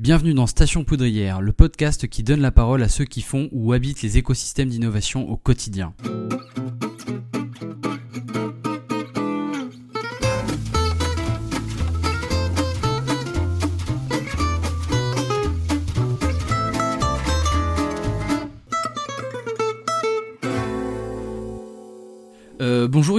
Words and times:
Bienvenue 0.00 0.32
dans 0.32 0.46
Station 0.46 0.82
Poudrière, 0.82 1.42
le 1.42 1.52
podcast 1.52 2.08
qui 2.08 2.22
donne 2.22 2.40
la 2.40 2.50
parole 2.50 2.82
à 2.82 2.88
ceux 2.88 3.04
qui 3.04 3.20
font 3.20 3.50
ou 3.52 3.74
habitent 3.74 4.00
les 4.00 4.16
écosystèmes 4.16 4.70
d'innovation 4.70 5.28
au 5.28 5.36
quotidien. 5.36 5.92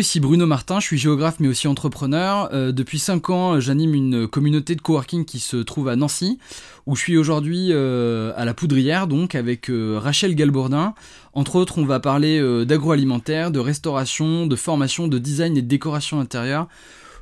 Ici 0.02 0.20
Bruno 0.20 0.45
Martin, 0.45 0.79
je 0.79 0.86
suis 0.88 0.97
géographe 0.97 1.39
mais 1.39 1.47
aussi 1.47 1.67
entrepreneur. 1.67 2.49
Euh, 2.54 2.71
depuis 2.71 2.99
5 2.99 3.29
ans, 3.29 3.59
j'anime 3.59 3.93
une 3.93 4.27
communauté 4.27 4.75
de 4.75 4.81
coworking 4.81 5.25
qui 5.25 5.39
se 5.39 5.57
trouve 5.57 5.88
à 5.88 5.95
Nancy, 5.95 6.39
où 6.88 6.95
je 6.95 7.02
suis 7.02 7.17
aujourd'hui 7.17 7.70
euh, 7.70 8.34
à 8.35 8.43
la 8.43 8.53
Poudrière, 8.53 9.08
donc 9.08 9.35
avec 9.35 9.72
Rachel 9.72 10.35
Galbourdin. 10.35 10.94
Entre 11.34 11.55
autres, 11.55 11.77
on 11.77 11.85
va 11.85 11.99
parler 11.99 12.41
d'agroalimentaire, 12.66 13.52
de 13.52 13.59
restauration, 13.59 14.48
de 14.48 14.55
formation, 14.55 15.08
de 15.08 15.17
design 15.17 15.55
et 15.55 15.61
de 15.61 15.67
décoration 15.67 16.20
intérieure. 16.20 16.67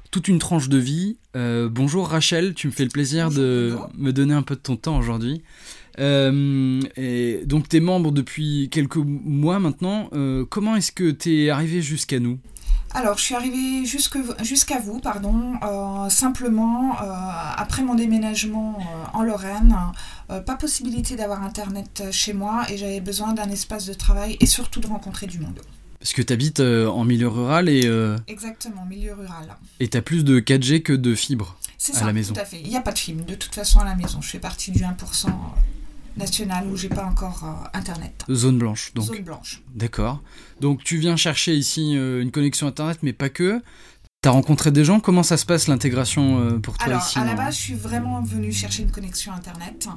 Toute 0.09 0.27
une 0.27 0.39
tranche 0.39 0.69
de 0.69 0.77
vie. 0.77 1.17
bonjour 1.35 2.07
Rachel, 2.07 2.55
tu 2.55 2.67
me 2.67 2.71
fais 2.71 2.83
le 2.85 2.89
plaisir 2.89 3.29
de 3.29 3.75
me 3.97 4.11
donner 4.11 4.33
un 4.33 4.41
peu 4.41 4.55
de 4.55 4.61
ton 4.61 4.75
temps 4.75 4.97
aujourd'hui. 4.97 5.43
Euh, 5.99 6.79
et 6.95 7.41
donc 7.45 7.67
tu 7.67 7.77
es 7.77 7.79
membre 7.79 8.11
depuis 8.11 8.69
quelques 8.71 8.97
mois 8.97 9.59
maintenant. 9.59 10.09
Euh, 10.13 10.45
comment 10.49 10.75
est-ce 10.75 10.91
que 10.91 11.11
tu 11.11 11.43
es 11.43 11.49
arrivé 11.49 11.81
jusqu'à 11.81 12.19
nous? 12.19 12.39
Alors, 12.91 13.19
je 13.19 13.23
suis 13.23 13.35
arrivée 13.35 13.85
jusqu'à 13.85 14.79
vous, 14.79 14.99
pardon, 14.99 15.53
euh, 15.63 16.09
simplement 16.09 16.97
après 17.55 17.83
mon 17.83 17.93
déménagement 17.93 18.79
en 19.13 19.21
Lorraine, 19.21 19.75
pas 20.27 20.55
possibilité 20.55 21.15
d'avoir 21.15 21.43
Internet 21.43 22.05
chez 22.11 22.33
moi 22.33 22.65
et 22.67 22.77
j'avais 22.77 22.99
besoin 22.99 23.33
d'un 23.33 23.49
espace 23.51 23.85
de 23.85 23.93
travail 23.93 24.37
et 24.39 24.47
surtout 24.47 24.79
de 24.79 24.87
rencontrer 24.87 25.27
du 25.27 25.39
monde. 25.39 25.61
Parce 25.99 26.13
que 26.13 26.23
tu 26.23 26.33
habites 26.33 26.61
en 26.61 27.03
milieu 27.03 27.27
rural 27.27 27.69
et... 27.69 27.87
Exactement, 28.27 28.85
milieu 28.85 29.13
rural. 29.13 29.55
Et 29.79 29.87
tu 29.87 29.95
as 29.95 30.01
plus 30.01 30.23
de 30.23 30.39
4G 30.39 30.81
que 30.81 30.93
de 30.93 31.13
fibre 31.13 31.57
à 32.01 32.05
la 32.05 32.13
maison. 32.13 32.33
tout 32.33 32.41
à 32.41 32.45
fait. 32.45 32.59
Il 32.61 32.69
n'y 32.69 32.77
a 32.77 32.81
pas 32.81 32.91
de 32.91 32.99
fibre 32.99 33.23
de 33.23 33.35
toute 33.35 33.53
façon 33.55 33.79
à 33.79 33.85
la 33.85 33.95
maison. 33.95 34.21
Je 34.21 34.29
fais 34.29 34.39
partie 34.39 34.71
du 34.71 34.81
1% 34.81 35.27
nationale 36.17 36.67
où 36.67 36.75
j'ai 36.75 36.89
pas 36.89 37.05
encore 37.05 37.43
euh, 37.43 37.77
internet. 37.77 38.23
Zone 38.29 38.57
blanche, 38.57 38.93
donc. 38.93 39.05
Zone 39.05 39.23
blanche. 39.23 39.61
D'accord. 39.73 40.21
Donc 40.59 40.83
tu 40.83 40.97
viens 40.97 41.15
chercher 41.15 41.55
ici 41.55 41.95
euh, 41.95 42.21
une 42.21 42.31
connexion 42.31 42.67
internet, 42.67 42.99
mais 43.01 43.13
pas 43.13 43.29
que. 43.29 43.61
T'as 44.21 44.31
rencontré 44.31 44.69
des 44.71 44.83
gens? 44.83 44.99
Comment 44.99 45.23
ça 45.23 45.37
se 45.37 45.45
passe 45.45 45.69
l'intégration 45.69 46.41
euh, 46.41 46.59
pour 46.59 46.77
toi 46.77 46.87
Alors, 46.87 47.01
ici 47.01 47.17
à 47.17 47.23
la 47.23 47.35
base, 47.35 47.55
je 47.55 47.61
suis 47.61 47.73
vraiment 47.73 48.21
venue 48.21 48.51
chercher 48.51 48.83
une 48.83 48.91
connexion 48.91 49.31
Internet. 49.31 49.87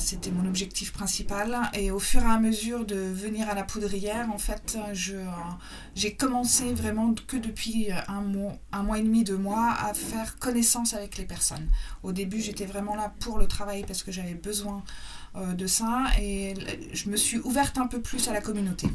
C'était 0.00 0.32
mon 0.32 0.44
objectif 0.48 0.92
principal. 0.92 1.56
Et 1.72 1.92
au 1.92 2.00
fur 2.00 2.20
et 2.22 2.24
à 2.24 2.40
mesure 2.40 2.84
de 2.84 2.96
venir 2.96 3.48
à 3.48 3.54
la 3.54 3.62
poudrière, 3.62 4.28
en 4.32 4.38
fait, 4.38 4.76
j'ai 5.94 6.14
commencé 6.16 6.74
vraiment 6.74 7.14
que 7.28 7.36
depuis 7.36 7.90
un 8.08 8.22
mois, 8.22 8.54
un 8.72 8.82
mois 8.82 8.98
et 8.98 9.02
demi, 9.02 9.22
deux 9.22 9.38
mois, 9.38 9.72
à 9.78 9.94
faire 9.94 10.36
connaissance 10.40 10.92
avec 10.92 11.16
les 11.16 11.24
personnes. 11.24 11.68
Au 12.02 12.10
début, 12.10 12.40
j'étais 12.40 12.66
vraiment 12.66 12.96
là 12.96 13.14
pour 13.20 13.38
le 13.38 13.46
travail 13.46 13.84
parce 13.86 14.02
que 14.02 14.10
j'avais 14.10 14.34
besoin 14.34 14.82
de 15.34 15.66
ça 15.66 16.06
et 16.20 16.54
je 16.92 17.08
me 17.10 17.16
suis 17.16 17.38
ouverte 17.38 17.78
un 17.78 17.86
peu 17.86 18.00
plus 18.00 18.28
à 18.28 18.32
la 18.32 18.40
communauté. 18.40 18.86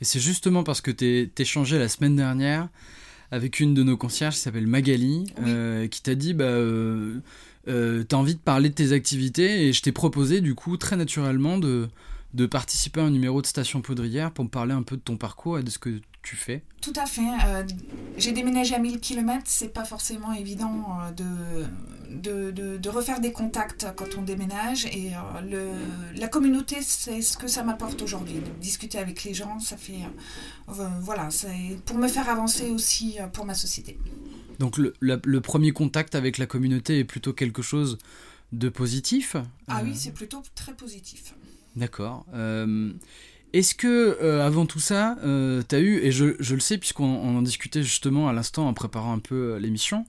Et 0.00 0.04
c'est 0.04 0.20
justement 0.20 0.62
parce 0.64 0.80
que 0.80 0.90
tu 0.90 1.30
échangé 1.38 1.78
la 1.78 1.88
semaine 1.88 2.16
dernière 2.16 2.68
avec 3.30 3.60
une 3.60 3.74
de 3.74 3.82
nos 3.82 3.96
concierges 3.96 4.34
qui 4.34 4.40
s'appelle 4.40 4.66
Magali, 4.66 5.26
euh, 5.44 5.88
qui 5.88 6.02
t'a 6.02 6.14
dit 6.14 6.34
bah, 6.34 6.44
euh, 6.44 7.18
euh 7.68 8.04
t'as 8.04 8.16
envie 8.16 8.34
de 8.34 8.40
parler 8.40 8.68
de 8.68 8.74
tes 8.74 8.92
activités 8.92 9.66
et 9.66 9.72
je 9.72 9.82
t'ai 9.82 9.92
proposé 9.92 10.40
du 10.40 10.54
coup 10.54 10.76
très 10.76 10.96
naturellement 10.96 11.58
de, 11.58 11.88
de 12.34 12.46
participer 12.46 13.00
à 13.00 13.04
un 13.04 13.10
numéro 13.10 13.42
de 13.42 13.46
Station 13.46 13.80
Poudrière 13.80 14.30
pour 14.30 14.44
me 14.44 14.50
parler 14.50 14.74
un 14.74 14.82
peu 14.82 14.96
de 14.96 15.02
ton 15.02 15.16
parcours 15.16 15.58
et 15.58 15.62
de 15.62 15.70
ce 15.70 15.78
que 15.78 16.00
tu 16.26 16.34
fais 16.34 16.62
Tout 16.80 16.92
à 16.96 17.06
fait. 17.06 17.20
Euh, 17.46 17.62
j'ai 18.18 18.32
déménagé 18.32 18.74
à 18.74 18.80
1000 18.80 18.98
km, 18.98 19.44
c'est 19.46 19.68
pas 19.68 19.84
forcément 19.84 20.32
évident 20.32 20.98
euh, 21.20 21.62
de, 22.10 22.50
de, 22.50 22.76
de, 22.78 22.88
refaire 22.88 23.20
des 23.20 23.30
contacts 23.30 23.86
quand 23.94 24.18
on 24.18 24.22
déménage. 24.22 24.86
Et 24.86 25.12
euh, 25.14 25.40
le, 25.48 26.18
la 26.18 26.26
communauté, 26.26 26.78
c'est 26.80 27.22
ce 27.22 27.36
que 27.36 27.46
ça 27.46 27.62
m'apporte 27.62 28.02
aujourd'hui. 28.02 28.40
Discuter 28.60 28.98
avec 28.98 29.22
les 29.22 29.34
gens, 29.34 29.60
ça 29.60 29.76
fait. 29.76 30.00
voilà, 30.66 31.30
c'est 31.30 31.78
pour 31.84 31.96
me 31.96 32.08
faire 32.08 32.28
avancer 32.28 32.70
aussi 32.70 33.18
pour 33.32 33.44
ma 33.46 33.54
société. 33.54 33.96
Donc 34.58 34.78
le, 34.78 34.94
le, 35.00 35.40
premier 35.40 35.70
contact 35.70 36.16
avec 36.16 36.38
la 36.38 36.46
communauté 36.46 36.98
est 36.98 37.04
plutôt 37.04 37.34
quelque 37.34 37.62
chose 37.62 37.98
de 38.50 38.68
positif 38.68 39.36
Ah 39.68 39.82
oui, 39.84 39.94
c'est 39.94 40.12
plutôt 40.12 40.42
très 40.56 40.74
positif. 40.74 41.34
D'accord. 41.76 42.26
Est-ce 43.52 43.74
que, 43.74 44.18
euh, 44.22 44.44
avant 44.44 44.66
tout 44.66 44.80
ça, 44.80 45.16
euh, 45.24 45.62
tu 45.68 45.74
as 45.74 45.80
eu, 45.80 45.98
et 45.98 46.10
je, 46.10 46.24
le 46.24 46.60
sais 46.60 46.78
puisqu'on 46.78 47.36
en 47.36 47.42
discutait 47.42 47.82
justement 47.82 48.28
à 48.28 48.32
l'instant 48.32 48.68
en 48.68 48.74
préparant 48.74 49.12
un 49.12 49.18
peu 49.18 49.54
euh, 49.54 49.58
l'émission, 49.58 50.04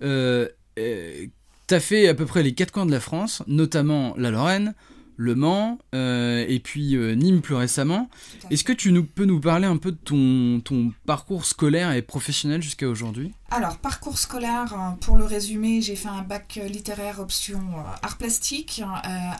tu 0.00 1.74
as 1.74 1.80
fait 1.80 2.08
à 2.08 2.14
peu 2.14 2.26
près 2.26 2.42
les 2.42 2.52
quatre 2.52 2.72
coins 2.72 2.86
de 2.86 2.90
la 2.90 3.00
France, 3.00 3.42
notamment 3.46 4.14
la 4.16 4.30
Lorraine, 4.30 4.74
le 5.20 5.34
Mans, 5.34 5.78
euh, 5.94 6.46
et 6.48 6.60
puis 6.60 6.96
euh, 6.96 7.14
Nîmes 7.14 7.42
plus 7.42 7.54
récemment. 7.54 8.08
Est-ce 8.48 8.64
que 8.64 8.72
tu 8.72 8.90
nous, 8.90 9.04
peux 9.04 9.26
nous 9.26 9.38
parler 9.38 9.66
un 9.66 9.76
peu 9.76 9.92
de 9.92 9.98
ton, 9.98 10.62
ton 10.64 10.94
parcours 11.04 11.44
scolaire 11.44 11.92
et 11.92 12.00
professionnel 12.00 12.62
jusqu'à 12.62 12.88
aujourd'hui? 12.88 13.34
Alors, 13.50 13.76
parcours 13.76 14.16
scolaire, 14.16 14.72
euh, 14.72 14.96
pour 14.98 15.16
le 15.16 15.24
résumer, 15.24 15.82
j'ai 15.82 15.94
fait 15.94 16.08
un 16.08 16.22
bac 16.22 16.58
littéraire 16.66 17.20
option 17.20 17.60
art 18.02 18.16
plastique, 18.16 18.82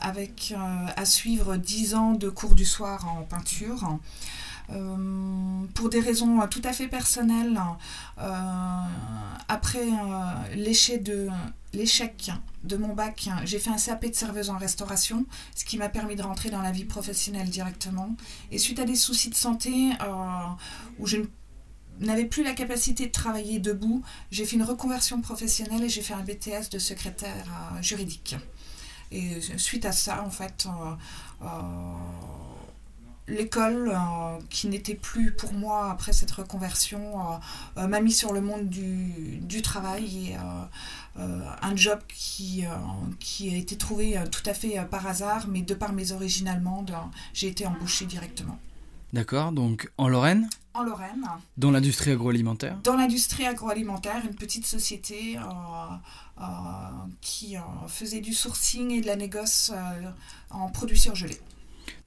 avec 0.01 0.53
à 0.95 1.05
suivre 1.05 1.57
10 1.57 1.95
ans 1.95 2.13
de 2.13 2.29
cours 2.29 2.53
du 2.53 2.65
soir 2.65 3.07
en 3.07 3.23
peinture. 3.23 3.97
pour 5.73 5.89
des 5.89 5.99
raisons 5.99 6.47
tout 6.47 6.61
à 6.63 6.73
fait 6.73 6.87
personnelles, 6.89 7.59
après 9.47 9.87
l'échec 10.55 11.01
de, 11.01 11.29
l'échec 11.73 12.31
de 12.63 12.77
mon 12.77 12.93
bac, 12.93 13.29
j'ai 13.45 13.59
fait 13.59 13.69
un 13.69 13.77
CAP 13.77 14.05
de 14.07 14.13
serveuse 14.15 14.49
en 14.49 14.57
restauration, 14.57 15.25
ce 15.55 15.65
qui 15.65 15.77
m'a 15.77 15.89
permis 15.89 16.15
de 16.15 16.21
rentrer 16.21 16.49
dans 16.49 16.61
la 16.61 16.71
vie 16.71 16.85
professionnelle 16.85 17.49
directement. 17.49 18.15
Et 18.51 18.57
suite 18.57 18.79
à 18.79 18.85
des 18.85 18.95
soucis 18.95 19.29
de 19.29 19.35
santé, 19.35 19.91
euh, 20.01 20.05
où 20.99 21.07
je 21.07 21.17
n'avais 21.99 22.25
plus 22.25 22.43
la 22.43 22.53
capacité 22.53 23.07
de 23.07 23.11
travailler 23.11 23.59
debout, 23.59 24.03
j'ai 24.31 24.45
fait 24.45 24.55
une 24.55 24.63
reconversion 24.63 25.21
professionnelle 25.21 25.83
et 25.83 25.89
j'ai 25.89 26.01
fait 26.01 26.13
un 26.13 26.23
BTS 26.23 26.69
de 26.71 26.79
secrétaire 26.79 27.45
euh, 27.47 27.81
juridique. 27.81 28.35
Et 29.11 29.41
suite 29.57 29.85
à 29.85 29.91
ça, 29.91 30.23
en 30.23 30.29
fait, 30.29 30.67
euh, 30.67 31.45
l'école, 33.31 33.89
euh, 33.93 34.39
qui 34.49 34.67
n'était 34.67 34.95
plus 34.95 35.31
pour 35.31 35.53
moi 35.53 35.91
après 35.91 36.13
cette 36.13 36.31
reconversion, 36.31 37.19
euh, 37.19 37.37
euh, 37.77 37.87
m'a 37.87 38.01
mis 38.01 38.11
sur 38.11 38.33
le 38.33 38.41
monde 38.41 38.69
du, 38.69 39.39
du 39.41 39.61
travail 39.61 40.29
et 40.29 40.37
un 41.17 41.75
job 41.75 41.99
qui, 42.07 42.63
qui 43.19 43.53
a 43.53 43.57
été 43.57 43.75
trouvé 43.77 44.17
tout 44.31 44.43
à 44.45 44.53
fait 44.53 44.79
par 44.89 45.05
hasard, 45.07 45.47
mais 45.49 45.61
de 45.61 45.73
par 45.73 45.91
mes 45.91 46.13
origines 46.13 46.47
allemandes, 46.47 46.95
j'ai 47.33 47.47
été 47.47 47.65
embauchée 47.65 48.05
directement. 48.05 48.57
D'accord, 49.11 49.51
donc 49.51 49.91
en 49.97 50.07
Lorraine? 50.07 50.49
En 50.73 50.83
Lorraine. 50.83 51.27
Dans 51.57 51.71
l'industrie 51.71 52.11
agroalimentaire? 52.11 52.77
Dans 52.83 52.95
l'industrie 52.95 53.45
agroalimentaire, 53.45 54.23
une 54.25 54.35
petite 54.35 54.65
société 54.65 55.37
qui 57.19 57.57
faisait 57.89 58.21
du 58.21 58.33
sourcing 58.33 58.91
et 58.91 59.01
de 59.01 59.07
la 59.07 59.17
négoce 59.17 59.73
en 60.49 60.69
produits 60.69 60.99
surgelés. 60.99 61.41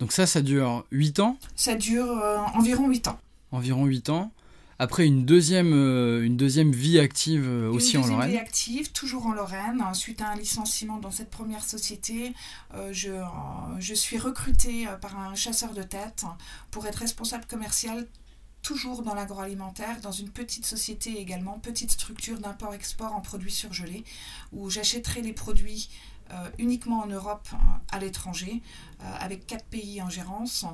Donc 0.04 0.12
ça, 0.12 0.26
ça 0.26 0.42
dure 0.42 0.84
8 0.90 1.20
ans 1.20 1.38
Ça 1.56 1.76
dure 1.76 2.10
euh, 2.10 2.36
environ 2.52 2.88
8 2.88 3.08
ans. 3.08 3.18
Environ 3.52 3.86
8 3.86 4.10
ans. 4.10 4.32
Après 4.78 5.06
une 5.06 5.24
deuxième, 5.24 5.72
euh, 5.72 6.26
une 6.26 6.36
deuxième 6.36 6.72
vie 6.72 6.98
active 6.98 7.46
euh, 7.48 7.70
aussi 7.70 7.96
en 7.96 8.00
Lorraine. 8.00 8.12
Une 8.12 8.18
deuxième 8.18 8.30
vie 8.32 8.38
active, 8.38 8.92
toujours 8.92 9.24
en 9.24 9.32
Lorraine. 9.32 9.82
Suite 9.94 10.20
à 10.20 10.28
un 10.28 10.36
licenciement 10.36 10.98
dans 10.98 11.10
cette 11.10 11.30
première 11.30 11.64
société, 11.64 12.34
je, 12.92 13.12
je 13.78 13.94
suis 13.94 14.18
recrutée 14.18 14.86
par 15.00 15.18
un 15.18 15.34
chasseur 15.34 15.72
de 15.72 15.82
tête 15.82 16.26
pour 16.70 16.86
être 16.86 16.96
responsable 16.96 17.46
commercial 17.46 18.06
toujours 18.64 19.02
dans 19.02 19.14
l'agroalimentaire, 19.14 20.00
dans 20.00 20.10
une 20.10 20.30
petite 20.30 20.66
société 20.66 21.20
également, 21.20 21.58
petite 21.58 21.92
structure 21.92 22.40
d'import-export 22.40 23.14
en 23.14 23.20
produits 23.20 23.52
surgelés, 23.52 24.04
où 24.52 24.70
j'achèterai 24.70 25.20
les 25.20 25.34
produits 25.34 25.90
uniquement 26.58 27.00
en 27.00 27.06
Europe, 27.06 27.48
euh, 27.52 27.56
à 27.90 27.98
l'étranger, 27.98 28.62
euh, 29.00 29.04
avec 29.20 29.46
quatre 29.46 29.64
pays 29.66 30.00
en 30.02 30.10
gérance, 30.10 30.66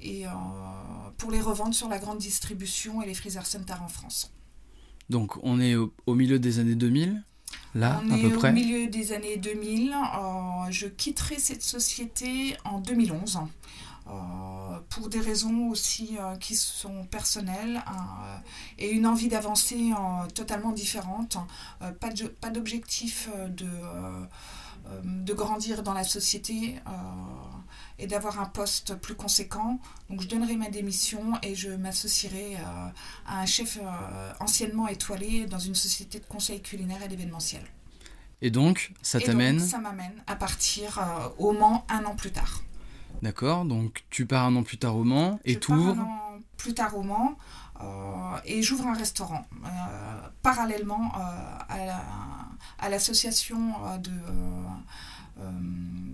et 0.00 0.24
pour 1.18 1.30
les 1.30 1.40
revendre 1.40 1.74
sur 1.74 1.88
la 1.88 1.98
grande 1.98 2.18
distribution 2.18 3.02
et 3.02 3.06
les 3.06 3.14
freezer 3.14 3.44
centers 3.46 3.82
en 3.82 3.88
France. 3.88 4.32
Donc 5.08 5.36
on 5.42 5.60
est 5.60 5.74
au, 5.74 5.92
milieu 6.14 6.38
des 6.38 6.58
années 6.58 6.74
2000 6.74 7.22
Là, 7.74 8.00
on 8.04 8.10
à 8.12 8.18
peu 8.18 8.30
près. 8.30 8.50
au 8.50 8.52
milieu 8.52 8.88
des 8.88 9.12
années 9.12 9.36
2000. 9.36 9.94
je 10.70 10.86
quitterai 10.86 11.38
cette 11.38 11.62
société 11.62 12.56
en 12.64 12.78
2011. 12.80 13.40
pour 14.88 15.08
des 15.08 15.20
raisons 15.20 15.68
aussi 15.68 16.16
qui 16.40 16.54
sont 16.54 17.04
personnelles 17.04 17.82
et 18.78 18.90
une 18.90 19.06
envie 19.06 19.28
d'avancer 19.28 19.90
totalement 20.34 20.72
différente. 20.72 21.36
pas 22.00 22.50
d'objectif 22.50 23.28
de, 23.48 23.68
de 25.04 25.32
grandir 25.32 25.82
dans 25.82 25.94
la 25.94 26.04
société 26.04 26.76
et 27.98 28.06
d'avoir 28.06 28.40
un 28.40 28.46
poste 28.46 28.94
plus 28.94 29.14
conséquent. 29.14 29.78
Donc 30.08 30.20
je 30.22 30.28
donnerai 30.28 30.56
ma 30.56 30.70
démission 30.70 31.32
et 31.42 31.54
je 31.54 31.70
m'associerai 31.70 32.56
à 33.26 33.40
un 33.40 33.46
chef 33.46 33.78
anciennement 34.40 34.88
étoilé 34.88 35.46
dans 35.46 35.58
une 35.58 35.74
société 35.74 36.18
de 36.18 36.24
conseil 36.24 36.60
culinaire 36.62 37.02
et 37.02 37.08
d'événementiel. 37.08 37.62
Et 38.42 38.50
donc, 38.50 38.92
ça 39.02 39.20
t'amène 39.20 39.60
Ça 39.60 39.78
m'amène 39.78 40.22
à 40.26 40.34
partir 40.34 40.98
au 41.38 41.52
Mans 41.52 41.84
un 41.88 42.04
an 42.04 42.14
plus 42.14 42.32
tard. 42.32 42.62
D'accord, 43.22 43.66
donc 43.66 44.04
tu 44.08 44.24
pars 44.24 44.46
un 44.46 44.56
an 44.56 44.62
plus 44.62 44.78
tard 44.78 44.96
au 44.96 45.04
Mans 45.04 45.38
et 45.44 45.58
tu 45.58 45.72
ouvres 45.72 45.96
plus 46.56 46.74
tard 46.74 46.96
au 46.96 47.02
Mans 47.02 47.36
euh, 47.80 48.38
et 48.44 48.62
j'ouvre 48.62 48.86
un 48.86 48.94
restaurant 48.94 49.46
euh, 49.64 49.68
parallèlement 50.42 51.12
euh, 51.16 51.90
à 52.78 52.88
l'association 52.88 53.74
de 53.98 54.10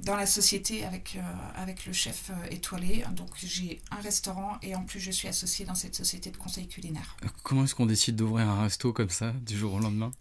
dans 0.05 0.15
la 0.15 0.27
société 0.27 0.85
avec, 0.85 1.19
avec 1.57 1.85
le 1.85 1.93
chef 1.93 2.31
étoilé. 2.51 3.05
Donc 3.11 3.31
j'ai 3.39 3.81
un 3.91 4.01
restaurant 4.01 4.57
et 4.63 4.77
en 4.77 4.85
plus 4.85 5.01
je 5.01 5.11
suis 5.11 5.27
associée 5.27 5.65
dans 5.65 5.75
cette 5.75 5.97
société 5.97 6.31
de 6.31 6.37
conseil 6.37 6.69
culinaire. 6.69 7.17
Comment 7.43 7.65
est-ce 7.65 7.75
qu'on 7.75 7.87
décide 7.87 8.15
d'ouvrir 8.15 8.49
un 8.49 8.63
resto 8.63 8.93
comme 8.93 9.11
ça 9.11 9.33
du 9.33 9.59
jour 9.59 9.75
au 9.75 9.81
lendemain? 9.81 10.13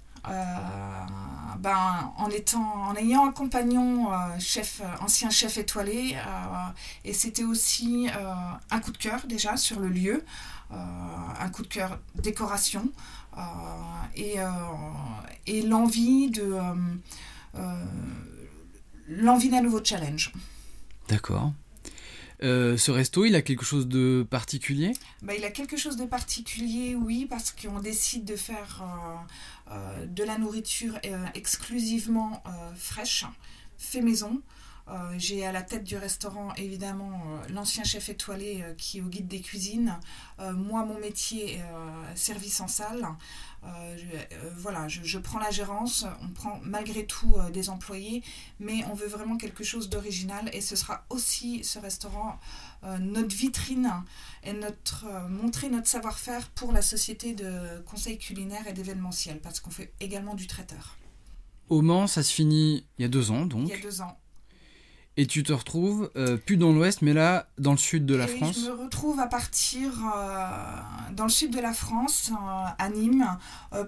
Ben, 1.60 2.12
en, 2.18 2.30
étant, 2.32 2.88
en 2.88 2.96
ayant 2.96 3.28
un 3.28 3.32
compagnon 3.32 4.10
chef, 4.40 4.82
ancien 5.02 5.30
chef 5.30 5.58
étoilé, 5.60 6.18
et 7.04 7.14
c'était 7.14 7.44
aussi 7.44 8.08
un 8.72 8.80
coup 8.80 8.92
de 8.92 8.98
cœur 8.98 9.28
déjà 9.28 9.56
sur 9.56 9.80
le 9.80 9.90
lieu. 9.90 10.24
Euh, 10.72 10.76
un 11.40 11.50
coup 11.50 11.62
de 11.62 11.68
cœur 11.68 12.00
décoration 12.16 12.82
euh, 12.82 13.25
et, 14.16 14.40
euh, 14.40 14.50
et 15.48 15.62
l'envie 15.62 16.30
de 16.30 16.56
l'envie 19.08 19.50
d'un 19.50 19.62
nouveau 19.62 19.84
challenge. 19.84 20.34
D'accord. 21.08 21.54
ce 22.42 22.92
resto, 22.92 23.26
il 23.26 23.36
a 23.36 23.42
quelque 23.42 23.64
chose 23.64 23.88
de 23.88 24.26
particulier? 24.30 24.94
Bah, 25.22 25.36
Il 25.36 25.46
a 25.46 25.52
quelque 25.52 25.78
chose 25.78 25.96
de 25.96 26.06
particulier, 26.06 26.96
oui, 26.96 27.28
parce 27.30 27.52
qu'on 27.52 27.80
décide 27.80 28.26
de 28.26 28.36
faire 28.36 28.84
de 30.08 30.24
la 30.24 30.38
nourriture 30.38 31.00
exclusivement 31.34 32.44
fraîche, 32.76 33.26
fait 33.78 34.02
maison. 34.02 34.42
Euh, 34.88 35.16
j'ai 35.18 35.44
à 35.46 35.52
la 35.52 35.64
tête 35.64 35.84
du 35.84 35.98
restaurant 35.98 36.54
évidemment 36.56 37.10
euh, 37.12 37.48
l'ancien 37.50 37.84
chef 37.84 38.10
étoilé 38.10 38.62
euh, 38.62 38.76
qui 38.76 39.00
est 39.00 39.02
au 39.02 39.08
guide 39.08 39.28
des 39.28 39.42
cuisines. 39.42 39.98
moi, 40.40 40.86
mon 40.86 41.00
métier, 41.00 41.62
service 42.16 42.60
en 42.60 42.68
salle. 42.68 43.08
Je, 43.64 44.06
voilà, 44.58 44.88
je, 44.88 45.18
prends 45.18 45.40
la 45.40 45.50
gérance. 45.50 46.06
On 46.22 46.28
prend 46.30 46.60
malgré 46.62 47.06
tout 47.06 47.34
des 47.52 47.70
employés, 47.70 48.22
mais 48.60 48.84
on 48.92 48.94
veut 48.94 49.08
vraiment 49.08 49.38
quelque 49.38 49.64
chose 49.64 49.90
d'original 49.90 50.50
et 50.54 50.62
ce 50.62 50.76
sera 50.76 51.06
aussi 51.10 51.64
ce 51.64 51.80
restaurant 51.80 52.40
notre 53.00 53.36
vitrine 53.36 53.92
et 54.44 54.54
notre 54.54 55.06
montrer 55.30 55.70
notre 55.70 55.88
savoir-faire 55.88 56.50
pour 56.50 56.74
la 56.74 56.82
société 56.82 57.34
de 57.34 57.82
conseil 57.86 58.20
culinaire 58.20 58.68
et 58.68 58.74
d'événementiel 58.74 59.40
parce 59.40 59.60
qu'on 59.60 59.72
fait 59.72 59.94
également 60.00 60.36
du 60.36 60.48
traiteur. 60.48 60.98
Au 61.70 61.82
Mans, 61.82 62.08
ça 62.08 62.22
se 62.22 62.32
finit 62.32 62.86
il 63.00 63.04
y 63.04 63.06
a 63.06 63.10
deux 63.10 63.32
ans 63.32 63.46
donc. 63.46 63.70
Il 63.70 63.76
y 63.76 63.80
a 63.80 63.82
deux 63.82 64.02
ans. 64.02 64.20
Et 65.18 65.28
tu 65.28 65.44
te 65.44 65.54
retrouves 65.54 66.12
euh, 66.18 66.36
plus 66.36 66.58
dans 66.58 66.74
l'ouest, 66.74 67.02
mais 67.02 67.14
là, 67.14 67.48
dans 67.58 67.72
le 67.72 67.78
sud 67.78 68.06
de 68.06 68.16
la 68.16 68.26
et 68.26 68.38
France 68.38 68.60
Je 68.60 68.66
me 68.66 68.74
retrouve 68.74 69.20
à 69.22 69.28
partir 69.28 69.92
euh, 70.14 70.46
dans 71.14 71.24
le 71.24 71.30
sud 71.30 71.52
de 71.52 71.60
la 71.62 71.74
France, 71.74 72.32
euh, 72.32 72.66
à 72.78 72.90
Nîmes, 72.90 73.26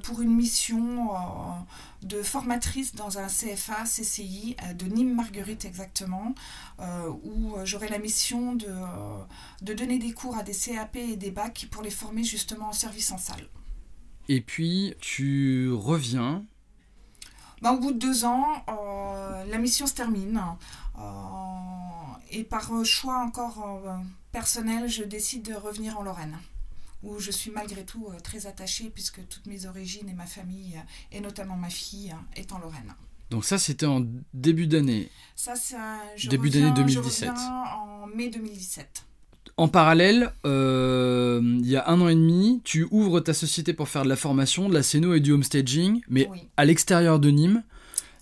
pour 0.04 0.22
une 0.22 0.34
mission 0.34 1.10
de 2.02 2.22
formatrice 2.22 2.96
dans 2.96 3.20
un 3.20 3.28
CFA, 3.28 3.84
CCI, 3.84 4.56
de 4.78 4.86
Nîmes 4.86 5.16
Marguerite 5.16 5.66
exactement, 5.66 6.34
où 7.24 7.56
j'aurai 7.64 7.90
la 7.90 8.00
mission 8.00 8.56
de, 8.56 8.68
de 9.62 9.74
donner 9.74 10.00
des 10.00 10.12
cours 10.12 10.38
à 10.38 10.44
des 10.44 10.54
CAP 10.54 10.96
et 10.96 11.16
des 11.16 11.32
bacs 11.32 11.68
pour 11.72 11.84
les 11.84 11.90
former 11.90 12.24
justement 12.24 12.70
en 12.70 12.74
service 12.74 13.12
en 13.12 13.18
salle. 13.18 13.48
Et 14.30 14.42
puis, 14.42 14.94
tu 15.00 15.72
reviens 15.72 16.44
ben, 17.62 17.72
Au 17.72 17.80
bout 17.80 17.92
de 17.92 18.00
deux 18.00 18.26
ans, 18.26 18.46
la 19.48 19.58
mission 19.58 19.88
se 19.88 19.94
termine. 19.94 20.42
Euh, 20.98 21.02
et 22.32 22.44
par 22.44 22.84
choix 22.84 23.20
encore 23.20 23.64
euh, 23.86 23.98
personnel, 24.32 24.90
je 24.90 25.04
décide 25.04 25.44
de 25.44 25.54
revenir 25.54 25.98
en 25.98 26.04
Lorraine 26.04 26.38
où 27.04 27.20
je 27.20 27.30
suis 27.30 27.52
malgré 27.52 27.86
tout 27.86 28.08
euh, 28.10 28.20
très 28.20 28.48
attachée 28.48 28.90
puisque 28.90 29.26
toutes 29.28 29.46
mes 29.46 29.68
origines 29.68 30.10
et 30.10 30.14
ma 30.14 30.26
famille, 30.26 30.82
et 31.12 31.20
notamment 31.20 31.56
ma 31.56 31.70
fille, 31.70 32.16
est 32.36 32.52
en 32.52 32.60
Lorraine. 32.60 32.96
Donc 33.30 33.46
ça, 33.46 33.60
c'était 33.60 33.86
en 33.86 34.04
début 34.34 34.68
d'année. 34.68 35.12
Ça, 35.36 35.56
c'est 35.56 35.78
début 36.28 36.50
d'année 36.50 36.72
2017. 36.72 37.30
en 37.30 38.08
mai 38.08 38.30
2017. 38.30 39.07
En 39.56 39.68
parallèle, 39.68 40.32
il 40.44 41.66
y 41.66 41.78
a 41.78 41.90
un 41.90 42.02
an 42.02 42.10
et 42.10 42.16
demi, 42.16 42.62
tu 42.64 42.88
ouvres 42.92 43.20
ta 43.20 43.34
société 43.34 43.74
pour 43.74 43.88
faire 43.90 44.04
de 44.04 44.10
la 44.10 44.16
formation, 44.16 44.70
de 44.70 44.74
la 44.74 44.84
scéno 44.84 45.14
et 45.14 45.20
du 45.20 45.32
homestaging, 45.32 46.02
mais 46.10 46.30
à 46.58 46.66
l'extérieur 46.66 47.20
de 47.20 47.30
Nîmes. 47.30 47.64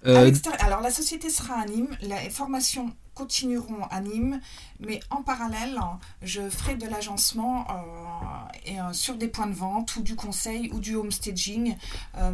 Euh, 0.08 0.32
alors 0.60 0.82
la 0.82 0.92
société 0.92 1.30
sera 1.30 1.56
à 1.56 1.66
Nîmes, 1.66 1.98
les 2.02 2.30
formations 2.30 2.94
continueront 3.16 3.86
à 3.90 4.02
Nîmes, 4.02 4.40
mais 4.80 5.00
en 5.10 5.24
parallèle, 5.24 5.80
je 6.22 6.48
ferai 6.50 6.76
de 6.76 6.86
l'agencement 6.86 7.66
euh, 7.70 8.72
euh, 8.72 8.94
sur 8.94 9.16
des 9.16 9.30
points 9.30 9.48
de 9.48 9.54
vente 9.54 9.96
ou 9.96 10.02
du 10.02 10.16
conseil 10.16 10.70
ou 10.74 10.80
du 10.80 10.96
homestaging, 10.96 11.76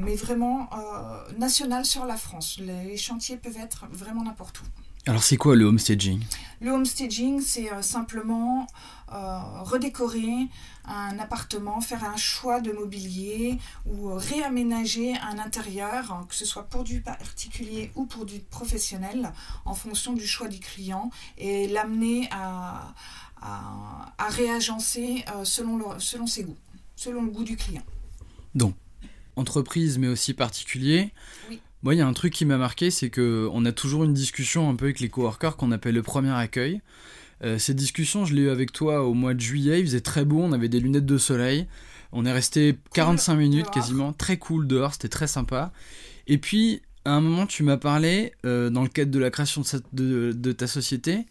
mais 0.02 0.16
vraiment 0.16 0.70
national 1.38 1.86
sur 1.86 2.06
la 2.06 2.18
France. 2.18 2.60
Les 2.60 2.98
chantiers 2.98 3.38
peuvent 3.38 3.60
être 3.60 3.86
vraiment 3.92 4.24
n'importe 4.24 4.62
où. 4.62 4.66
Alors 5.08 5.24
c'est 5.24 5.38
quoi 5.38 5.56
le 5.56 5.66
homestaging? 5.66 6.22
Le 6.62 6.72
homestaging, 6.72 7.42
c'est 7.42 7.70
simplement 7.82 8.68
redécorer 9.08 10.48
un 10.86 11.20
appartement, 11.20 11.82
faire 11.82 12.04
un 12.04 12.18
choix 12.18 12.62
de 12.62 12.72
mobilier 12.72 13.58
ou 13.86 14.14
réaménager 14.14 15.16
un 15.18 15.40
intérieur, 15.40 16.26
que 16.30 16.36
ce 16.36 16.46
soit 16.46 16.64
pour 16.64 16.84
du 16.84 17.02
particulier 17.02 17.92
ou 17.96 18.06
pour 18.06 18.26
du 18.26 18.40
professionnel, 18.40 19.32
en 19.66 19.74
fonction 19.74 20.14
du 20.14 20.26
choix 20.26 20.48
du 20.48 20.60
client, 20.60 21.10
et 21.38 21.68
l'amener 21.68 22.30
à, 22.32 22.94
à, 23.42 24.28
réagencer 24.30 25.26
euh, 25.36 25.44
selon, 25.44 26.00
selon 26.00 26.28
ses 26.28 26.44
goûts, 26.44 26.58
selon 26.96 27.24
le 27.24 27.32
goût 27.32 27.44
du 27.44 27.58
client. 27.58 27.84
Donc, 28.56 28.76
entreprise 29.36 29.98
mais 29.98 30.08
aussi 30.08 30.34
particulier. 30.34 31.12
Oui. 31.50 31.60
Moi, 31.84 31.96
il 31.96 31.98
y 31.98 32.02
a 32.02 32.08
un 32.08 32.14
truc 32.14 32.34
qui 32.34 32.46
m'a 32.46 32.58
marqué, 32.58 32.92
c'est 32.92 33.10
qu'on 33.10 33.66
a 33.66 33.72
toujours 33.72 34.04
une 34.04 34.14
discussion 34.14 34.70
un 34.70 34.76
peu 34.76 34.86
avec 34.86 35.00
les 35.00 35.10
coworkers 35.10 35.58
qu'on 35.58 35.72
appelle 35.72 35.96
le 35.96 36.04
premier 36.04 36.32
accueil. 36.32 36.82
Euh, 37.44 37.58
cette 37.58 37.76
discussion, 37.76 38.26
je 38.26 38.36
l'ai 38.36 38.44
eu 38.44 38.50
avec 38.50 38.72
toi 38.72 39.04
au 39.04 39.16
mois 39.16 39.34
de 39.34 39.40
juillet. 39.40 39.80
Il 39.80 39.86
faisait 39.86 40.02
très 40.02 40.24
beau, 40.24 40.42
on 40.42 40.52
avait 40.52 40.70
des 40.70 40.80
lunettes 40.80 41.08
de 41.08 41.18
soleil. 41.18 41.68
On 42.12 42.26
est 42.26 42.32
resté 42.32 42.78
45 42.94 43.36
minutes 43.36 43.70
quasiment, 43.72 44.14
très 44.14 44.38
cool 44.38 44.68
dehors, 44.68 44.94
c'était 44.94 45.08
très 45.08 45.28
sympa. 45.28 45.72
Et 46.28 46.38
puis, 46.38 46.82
à 47.06 47.14
un 47.14 47.22
moment, 47.22 47.48
tu 47.48 47.64
m'as 47.64 47.78
parlé, 47.78 48.34
euh, 48.46 48.70
dans 48.70 48.84
le 48.84 48.90
cadre 48.90 49.12
de 49.12 49.20
la 49.20 49.32
création 49.32 49.64
de, 49.94 50.52
ta 50.52 50.68
société, 50.68 51.26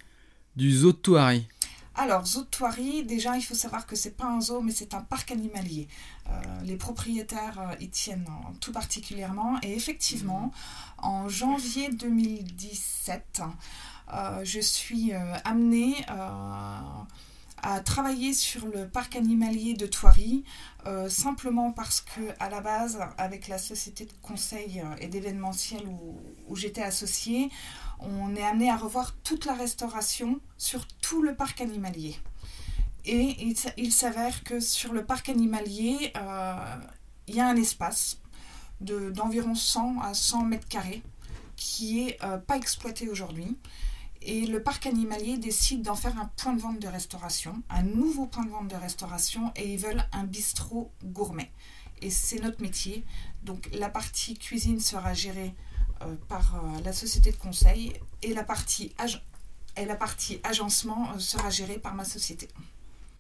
du 0.57 0.73
zoo 0.73 0.93
de 0.93 0.97
Touari. 0.97 1.47
Alors, 2.03 2.25
zoo 2.25 2.41
de 2.41 2.47
Touari, 2.47 3.05
déjà, 3.05 3.37
il 3.37 3.43
faut 3.43 3.55
savoir 3.55 3.85
que 3.85 3.95
c'est 3.95 4.17
pas 4.17 4.25
un 4.25 4.41
zoo, 4.41 4.63
mais 4.63 4.73
c'est 4.73 4.95
un 4.95 5.03
parc 5.03 5.33
animalier. 5.33 5.87
Euh, 6.31 6.31
les 6.65 6.77
propriétaires 6.77 7.77
y 7.79 7.91
tiennent 7.91 8.27
tout 8.59 8.73
particulièrement. 8.73 9.59
Et 9.63 9.75
effectivement, 9.77 10.51
en 10.97 11.29
janvier 11.29 11.91
2017, 11.91 13.43
euh, 14.15 14.41
je 14.45 14.61
suis 14.61 15.13
euh, 15.13 15.19
amenée 15.45 15.95
euh, 16.11 16.79
à 17.63 17.81
travailler 17.81 18.33
sur 18.33 18.67
le 18.67 18.89
parc 18.89 19.17
animalier 19.17 19.75
de 19.75 19.85
Thoiry, 19.85 20.45
simplement 21.09 21.73
parce 21.73 22.01
que 22.01 22.23
à 22.39 22.49
la 22.49 22.63
base, 22.63 22.99
avec 23.19 23.49
la 23.49 23.59
société 23.59 24.07
de 24.07 24.13
conseil 24.23 24.83
et 24.99 25.09
d'événementiel 25.09 25.83
où, 26.49 26.57
j'étais 26.57 26.83
associée, 26.83 27.51
on 28.03 28.35
est 28.35 28.43
amené 28.43 28.71
à 28.71 28.77
revoir 28.77 29.15
toute 29.25 29.45
la 29.45 29.55
restauration 29.55 30.41
sur 30.57 30.87
tout 30.87 31.23
le 31.23 31.35
parc 31.35 31.61
animalier. 31.61 32.17
Et 33.05 33.55
il, 33.77 33.93
s'avère 33.93 34.45
que 34.45 34.61
sur 34.61 34.93
le 34.93 35.05
parc 35.05 35.31
animalier, 35.31 36.13
il 37.29 37.35
y 37.35 37.41
a 37.41 37.49
un 37.49 37.57
espace 37.57 38.21
d'environ 38.81 39.55
100 39.55 40.01
à 40.03 40.13
100 40.13 40.45
mètres 40.45 40.69
carrés 40.69 41.03
qui 41.57 42.07
est 42.07 42.19
pas 42.47 42.57
exploité 42.57 43.09
aujourd'hui 43.09 43.57
et 44.23 44.47
le 44.47 44.63
parc 44.63 44.87
animalier 44.87 45.39
décide 45.39 45.83
d'en 45.83 45.95
faire 45.95 46.19
un 46.19 46.31
point 46.37 46.53
de 46.53 46.61
vente 46.61 46.79
de 46.79 46.89
restauration, 46.89 47.63
un 47.71 47.83
nouveau 47.83 48.27
point 48.27 48.45
de 48.45 48.51
vente 48.51 48.69
de 48.69 48.77
restauration, 48.77 49.51
et 49.57 49.73
ils 49.73 49.79
veulent 49.79 50.05
un 50.13 50.25
bistrot 50.25 50.93
gourmet. 51.05 51.51
Et 52.03 52.11
c'est 52.11 52.41
notre 52.41 52.61
métier. 52.61 53.05
Donc 53.45 53.71
la 53.73 53.89
partie 53.89 54.35
cuisine 54.35 54.81
sera 54.81 55.15
gérée 55.15 55.55
euh, 55.55 55.70
par 56.29 56.55
euh, 56.57 56.81
la 56.85 56.93
société 56.93 57.31
de 57.31 57.37
conseil 57.37 57.93
et 58.23 58.35
la 58.35 58.45
partie, 58.45 58.95
et 59.77 59.85
la 59.85 59.97
partie 59.97 60.41
agencement 60.45 61.11
euh, 61.15 61.19
sera 61.19 61.51
gérée 61.51 61.79
par 61.79 61.95
ma 61.95 62.05
société. 62.05 62.49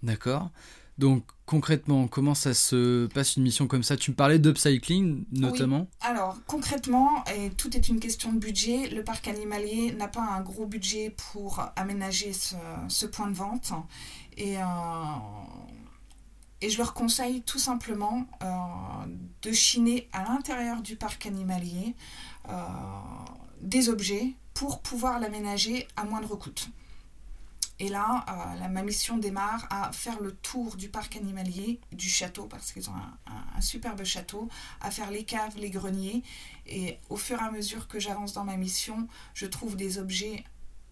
D'accord. 0.02 0.50
Donc 0.98 1.24
concrètement, 1.46 2.08
comment 2.08 2.34
ça 2.34 2.52
se 2.52 3.06
passe 3.06 3.36
une 3.36 3.42
mission 3.42 3.66
comme 3.66 3.82
ça? 3.82 3.96
Tu 3.96 4.10
me 4.10 4.16
parlais 4.16 4.38
d'upcycling 4.38 5.24
notamment 5.32 5.88
Alors 6.02 6.36
concrètement, 6.46 7.24
et 7.34 7.50
tout 7.50 7.74
est 7.74 7.88
une 7.88 8.00
question 8.00 8.32
de 8.34 8.38
budget, 8.38 8.90
le 8.90 9.02
parc 9.02 9.26
animalier 9.26 9.92
n'a 9.92 10.08
pas 10.08 10.20
un 10.20 10.42
gros 10.42 10.66
budget 10.66 11.14
pour 11.32 11.64
aménager 11.74 12.32
ce, 12.34 13.06
point 13.06 13.28
de 13.28 13.34
vente. 13.34 13.72
Et, 14.36 14.58
euh, 14.58 14.62
et 16.60 16.68
je 16.68 16.76
leur 16.76 16.92
conseille 16.92 17.42
tout 17.42 17.58
simplement 17.58 18.26
euh, 18.42 18.46
de 19.42 19.52
chiner 19.52 20.08
à 20.12 20.24
l'intérieur 20.24 20.82
du 20.82 20.96
parc 20.96 21.24
animalier 21.24 21.94
euh, 21.94 22.29
des 23.60 23.88
objets 23.88 24.34
pour 24.54 24.80
pouvoir 24.80 25.20
l'aménager 25.20 25.86
à 25.96 26.04
moindre 26.04 26.36
coût. 26.36 26.50
Et 27.80 27.88
là, 27.88 28.26
euh, 28.28 28.68
ma 28.68 28.82
mission 28.82 29.16
démarre 29.16 29.66
à 29.70 29.90
faire 29.90 30.20
le 30.20 30.32
tour 30.32 30.76
du 30.76 30.90
parc 30.90 31.16
animalier, 31.16 31.80
du 31.92 32.10
château, 32.10 32.44
parce 32.44 32.72
qu'ils 32.72 32.90
ont 32.90 32.94
un, 33.26 33.60
superbe 33.62 34.04
château, 34.04 34.50
à 34.82 34.90
faire 34.90 35.10
les 35.10 35.24
caves, 35.24 35.56
les 35.56 35.70
greniers. 35.70 36.22
Et 36.66 36.98
au 37.08 37.16
fur 37.16 37.40
et 37.40 37.42
à 37.42 37.50
mesure 37.50 37.88
que 37.88 37.98
j'avance 37.98 38.34
dans 38.34 38.44
ma 38.44 38.58
mission, 38.58 39.08
je 39.32 39.46
trouve 39.46 39.76
des 39.76 39.98
objets 39.98 40.44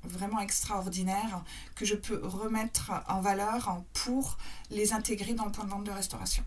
vraiment 0.03 0.41
extraordinaires 0.41 1.45
que 1.75 1.85
je 1.85 1.95
peux 1.95 2.27
remettre 2.27 2.91
en 3.07 3.21
valeur 3.21 3.85
pour 3.93 4.39
les 4.71 4.95
intégrer 4.95 5.35
dans 5.35 5.45
le 5.45 5.53
point 5.53 5.65
de 5.65 5.71
vente 5.71 5.85
de 5.85 5.91
restauration. 5.91 6.43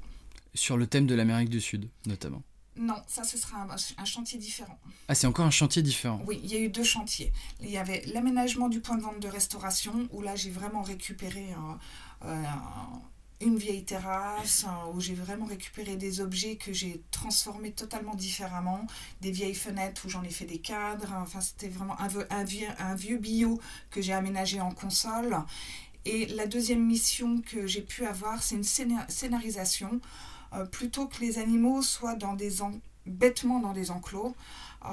Sur 0.56 0.76
le 0.76 0.88
thème 0.88 1.06
de 1.06 1.14
l'Amérique 1.14 1.50
du 1.50 1.62
Sud, 1.62 1.88
notamment. 2.08 2.42
Non, 2.82 2.96
ça 3.08 3.24
ce 3.24 3.38
sera 3.38 3.68
un, 3.98 4.06
chantier 4.06 4.40
différent. 4.40 4.80
Ah, 5.08 5.14
c'est 5.14 5.28
encore 5.28 5.46
un 5.46 5.52
chantier 5.52 5.84
différent 5.84 6.20
Oui, 6.26 6.40
il 6.44 6.52
y 6.52 6.56
a 6.56 6.60
eu 6.60 6.70
deux 6.70 6.84
chantiers. 6.84 7.32
Il 7.60 7.70
y 7.70 7.78
avait 7.78 8.02
l'aménagement 8.08 8.70
du 8.70 8.80
point 8.80 8.98
de 8.98 9.04
vente 9.04 9.20
de 9.20 9.28
restauration, 9.28 10.08
où 10.12 10.24
là 10.24 10.36
j'ai 10.36 10.50
vraiment 10.50 10.82
récupéré 10.82 11.46
euh, 11.52 12.26
euh, 12.26 12.44
une 13.40 13.58
vieille 13.58 13.86
terrasse, 13.86 14.66
euh, 14.68 14.94
où 14.96 15.00
j'ai 15.00 15.14
vraiment 15.14 15.46
récupéré 15.46 15.96
des 15.96 16.22
objets 16.22 16.56
que 16.56 16.74
j'ai 16.74 17.04
transformés 17.12 17.72
totalement 17.72 18.16
différemment, 18.16 18.88
des 19.22 19.30
vieilles 19.30 19.54
fenêtres 19.54 20.08
où 20.08 20.10
j'en 20.10 20.24
ai 20.24 20.32
fait 20.32 20.46
des 20.46 20.58
cadres, 20.58 21.14
enfin 21.22 21.40
c'était 21.40 21.70
vraiment 21.70 22.02
un, 22.02 22.10
un, 22.32 22.44
vieux, 22.44 22.68
un 22.80 22.96
vieux 22.96 23.18
bio 23.20 23.62
que 23.92 24.02
j'ai 24.02 24.14
aménagé 24.14 24.60
en 24.60 24.72
console. 24.72 25.38
Et 26.06 26.26
la 26.26 26.48
deuxième 26.48 26.84
mission 26.84 27.42
que 27.42 27.68
j'ai 27.68 27.82
pu 27.82 28.08
avoir, 28.08 28.42
c'est 28.42 28.56
une 28.56 28.64
scénarisation 28.64 30.02
plutôt 30.72 31.08
que 31.08 31.22
les 31.22 31.38
animaux 31.38 31.82
soient 31.82 32.16
dans 32.16 32.34
des 32.34 32.62
bêtement 33.06 33.60
dans 33.60 33.74
des 33.74 33.92
enclos, 33.92 34.36
euh, 34.86 34.90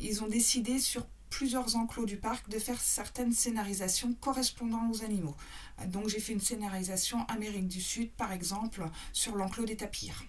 ils 0.00 0.22
ont 0.22 0.28
décidé 0.28 0.78
sur 0.78 1.06
plusieurs 1.30 1.74
enclos 1.76 2.06
du 2.06 2.16
parc 2.16 2.48
de 2.48 2.58
faire 2.58 2.80
certaines 2.80 3.32
scénarisations 3.32 4.14
correspondant 4.20 4.88
aux 4.90 5.02
animaux. 5.02 5.34
Euh, 5.80 5.86
donc 5.86 6.08
j'ai 6.08 6.20
fait 6.20 6.32
une 6.32 6.40
scénarisation 6.40 7.24
Amérique 7.26 7.68
du 7.68 7.80
Sud, 7.80 8.10
par 8.12 8.32
exemple, 8.32 8.88
sur 9.12 9.34
l'enclos 9.34 9.64
des 9.64 9.76
tapirs. 9.76 10.24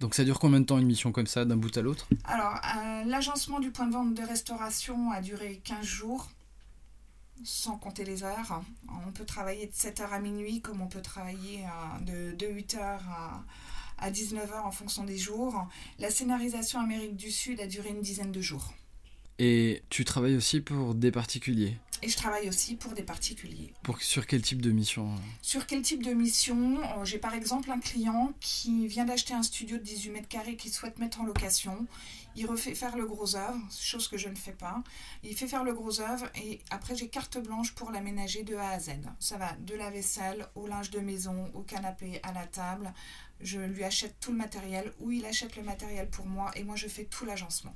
Donc 0.00 0.14
ça 0.14 0.24
dure 0.24 0.38
combien 0.38 0.60
de 0.60 0.66
temps 0.66 0.78
une 0.78 0.86
mission 0.86 1.12
comme 1.12 1.26
ça, 1.26 1.44
d'un 1.44 1.56
bout 1.56 1.76
à 1.76 1.82
l'autre? 1.82 2.08
Alors, 2.24 2.60
l'agencement 3.06 3.60
du 3.60 3.70
point 3.70 3.86
de 3.86 3.92
vente 3.92 4.12
de 4.12 4.22
restauration 4.22 5.12
a 5.12 5.22
duré 5.22 5.60
15 5.64 5.84
jours, 5.84 6.28
sans 7.42 7.76
compter 7.76 8.04
les 8.04 8.22
heures. 8.22 8.62
On 9.06 9.12
peut 9.12 9.24
travailler 9.24 9.66
de 9.66 9.72
7h 9.72 10.08
à 10.10 10.20
minuit, 10.20 10.60
comme 10.60 10.80
on 10.80 10.86
peut 10.86 11.02
travailler 11.02 11.64
de, 12.02 12.34
de 12.34 12.46
8h 12.46 12.78
à, 12.78 13.44
à 13.98 14.10
19h 14.10 14.60
en 14.62 14.70
fonction 14.70 15.04
des 15.04 15.18
jours. 15.18 15.66
La 15.98 16.10
scénarisation 16.10 16.80
Amérique 16.80 17.16
du 17.16 17.30
Sud 17.30 17.60
a 17.60 17.66
duré 17.66 17.90
une 17.90 18.02
dizaine 18.02 18.32
de 18.32 18.40
jours. 18.40 18.74
Et 19.38 19.82
tu 19.90 20.04
travailles 20.04 20.36
aussi 20.36 20.60
pour 20.60 20.94
des 20.94 21.10
particuliers? 21.10 21.76
Et 22.02 22.08
je 22.08 22.16
travaille 22.16 22.48
aussi 22.48 22.76
pour 22.76 22.92
des 22.92 23.02
particuliers. 23.02 23.72
Pour, 23.82 24.00
sur 24.02 24.26
quel 24.26 24.42
type 24.42 24.60
de 24.60 24.70
mission 24.70 25.14
Sur 25.40 25.66
quel 25.66 25.82
type 25.82 26.02
de 26.02 26.12
mission 26.12 26.78
euh, 26.82 27.04
J'ai 27.04 27.18
par 27.18 27.34
exemple 27.34 27.70
un 27.70 27.80
client 27.80 28.32
qui 28.40 28.86
vient 28.86 29.04
d'acheter 29.04 29.32
un 29.32 29.42
studio 29.42 29.78
de 29.78 29.82
18 29.82 30.10
mètres 30.10 30.28
carrés 30.28 30.56
qu'il 30.56 30.72
souhaite 30.72 30.98
mettre 30.98 31.20
en 31.20 31.24
location. 31.24 31.86
Il 32.36 32.46
refait 32.46 32.74
faire 32.74 32.96
le 32.96 33.06
gros 33.06 33.36
œuvre, 33.36 33.60
chose 33.80 34.08
que 34.08 34.18
je 34.18 34.28
ne 34.28 34.34
fais 34.34 34.52
pas. 34.52 34.82
Il 35.22 35.36
fait 35.36 35.46
faire 35.46 35.62
le 35.62 35.72
gros 35.72 36.00
œuvre 36.00 36.26
et 36.34 36.60
après 36.70 36.96
j'ai 36.96 37.08
carte 37.08 37.38
blanche 37.38 37.74
pour 37.74 37.92
l'aménager 37.92 38.42
de 38.42 38.56
A 38.56 38.70
à 38.70 38.80
Z. 38.80 38.90
Ça 39.20 39.38
va 39.38 39.52
de 39.52 39.74
la 39.74 39.90
vaisselle 39.90 40.46
au 40.56 40.66
linge 40.66 40.90
de 40.90 40.98
maison, 40.98 41.50
au 41.54 41.62
canapé, 41.62 42.20
à 42.24 42.32
la 42.32 42.46
table. 42.46 42.92
Je 43.40 43.60
lui 43.60 43.84
achète 43.84 44.18
tout 44.20 44.32
le 44.32 44.38
matériel 44.38 44.92
ou 44.98 45.12
il 45.12 45.24
achète 45.26 45.56
le 45.56 45.62
matériel 45.62 46.08
pour 46.10 46.26
moi 46.26 46.50
et 46.56 46.64
moi 46.64 46.76
je 46.76 46.88
fais 46.88 47.04
tout 47.04 47.24
l'agencement. 47.24 47.74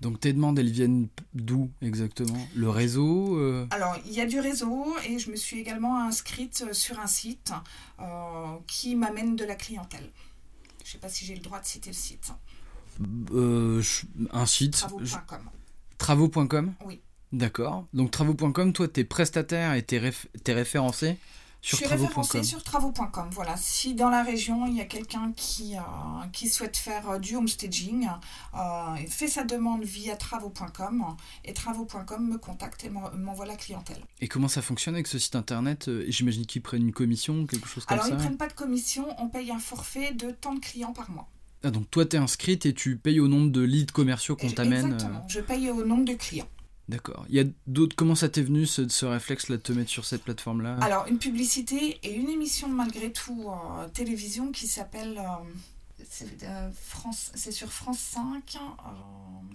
Donc 0.00 0.20
tes 0.20 0.32
demandes, 0.32 0.58
elles 0.58 0.70
viennent 0.70 1.08
d'où 1.34 1.70
exactement? 1.82 2.38
Le 2.54 2.70
réseau 2.70 3.36
euh? 3.38 3.66
Alors, 3.70 3.96
il 4.06 4.12
y 4.12 4.20
a 4.20 4.26
du 4.26 4.38
réseau 4.38 4.86
et 5.08 5.18
je 5.18 5.30
me 5.30 5.36
suis 5.36 5.58
également 5.58 6.00
inscrite 6.00 6.72
sur 6.72 7.00
un 7.00 7.06
site 7.06 7.52
euh, 8.00 8.56
qui 8.66 8.94
m'amène 8.94 9.34
de 9.34 9.44
la 9.44 9.56
clientèle. 9.56 10.10
Je 10.84 10.90
ne 10.90 10.92
sais 10.92 10.98
pas 10.98 11.08
si 11.08 11.24
j'ai 11.24 11.34
le 11.34 11.40
droit 11.40 11.60
de 11.60 11.66
citer 11.66 11.90
le 11.90 11.96
site. 11.96 12.32
Euh, 13.32 13.82
un 14.32 14.46
site 14.46 14.72
Travaux.com. 14.72 15.50
Travaux.com 15.98 16.74
Oui. 16.86 17.00
D'accord. 17.32 17.86
Donc 17.92 18.10
travaux.com, 18.10 18.72
toi, 18.72 18.88
tu 18.88 19.00
es 19.00 19.04
prestataire 19.04 19.74
et 19.74 19.84
tu 19.84 19.96
es, 19.96 20.52
référencé? 20.52 21.18
Je 21.62 21.76
suis 21.76 21.86
référencée 21.86 22.42
sur 22.42 22.62
travaux.com. 22.62 23.28
Voilà, 23.32 23.56
si 23.56 23.94
dans 23.94 24.10
la 24.10 24.22
région 24.22 24.66
il 24.66 24.76
y 24.76 24.80
a 24.80 24.84
quelqu'un 24.84 25.32
qui, 25.36 25.76
euh, 25.76 25.80
qui 26.32 26.48
souhaite 26.48 26.76
faire 26.76 27.10
euh, 27.10 27.18
du 27.18 27.36
homestaging, 27.36 28.08
euh, 28.54 28.96
fait 29.08 29.28
sa 29.28 29.44
demande 29.44 29.82
via 29.82 30.16
travaux.com 30.16 31.16
et 31.44 31.52
travaux.com 31.52 32.28
me 32.28 32.38
contacte 32.38 32.84
et 32.84 32.90
m'envoie 32.90 33.46
la 33.46 33.56
clientèle. 33.56 34.02
Et 34.20 34.28
comment 34.28 34.48
ça 34.48 34.62
fonctionne 34.62 34.94
avec 34.94 35.06
ce 35.06 35.18
site 35.18 35.36
internet 35.36 35.90
J'imagine 36.08 36.46
qu'ils 36.46 36.62
prennent 36.62 36.82
une 36.82 36.92
commission, 36.92 37.46
quelque 37.46 37.68
chose 37.68 37.84
comme 37.84 37.98
ça. 37.98 38.04
Alors 38.04 38.18
ils 38.18 38.22
prennent 38.22 38.36
pas 38.36 38.48
de 38.48 38.52
commission, 38.52 39.06
on 39.18 39.28
paye 39.28 39.50
un 39.50 39.58
forfait 39.58 40.12
de 40.12 40.30
tant 40.30 40.54
de 40.54 40.60
clients 40.60 40.92
par 40.92 41.10
mois. 41.10 41.28
Ah, 41.64 41.70
donc 41.70 41.90
toi 41.90 42.06
tu 42.06 42.14
es 42.14 42.18
inscrite 42.18 42.66
et 42.66 42.72
tu 42.72 42.96
payes 42.96 43.18
au 43.18 43.26
nombre 43.26 43.50
de 43.50 43.62
leads 43.62 43.92
commerciaux 43.92 44.36
qu'on 44.36 44.50
t'amène 44.50 44.92
Exactement, 44.92 45.26
je 45.28 45.40
paye 45.40 45.70
au 45.70 45.84
nombre 45.84 46.04
de 46.04 46.14
clients. 46.14 46.48
D'accord. 46.88 47.26
Il 47.28 47.36
y 47.36 47.40
a 47.40 47.44
d'autres. 47.66 47.94
Comment 47.96 48.14
ça 48.14 48.28
t'est 48.28 48.42
venu 48.42 48.64
ce, 48.64 48.88
ce 48.88 49.04
réflexe-là 49.04 49.56
de 49.56 49.62
te 49.62 49.72
mettre 49.72 49.90
sur 49.90 50.04
cette 50.04 50.22
plateforme-là? 50.22 50.76
Alors 50.80 51.06
une 51.06 51.18
publicité 51.18 51.98
et 52.02 52.14
une 52.14 52.30
émission 52.30 52.68
malgré 52.68 53.12
tout 53.12 53.48
euh, 53.48 53.88
télévision 53.88 54.52
qui 54.52 54.66
s'appelle. 54.66 55.18
Euh, 55.18 56.70
c'est 57.34 57.52
sur 57.52 57.70
France 57.70 57.98
5. 57.98 58.56
Euh, 58.56 58.58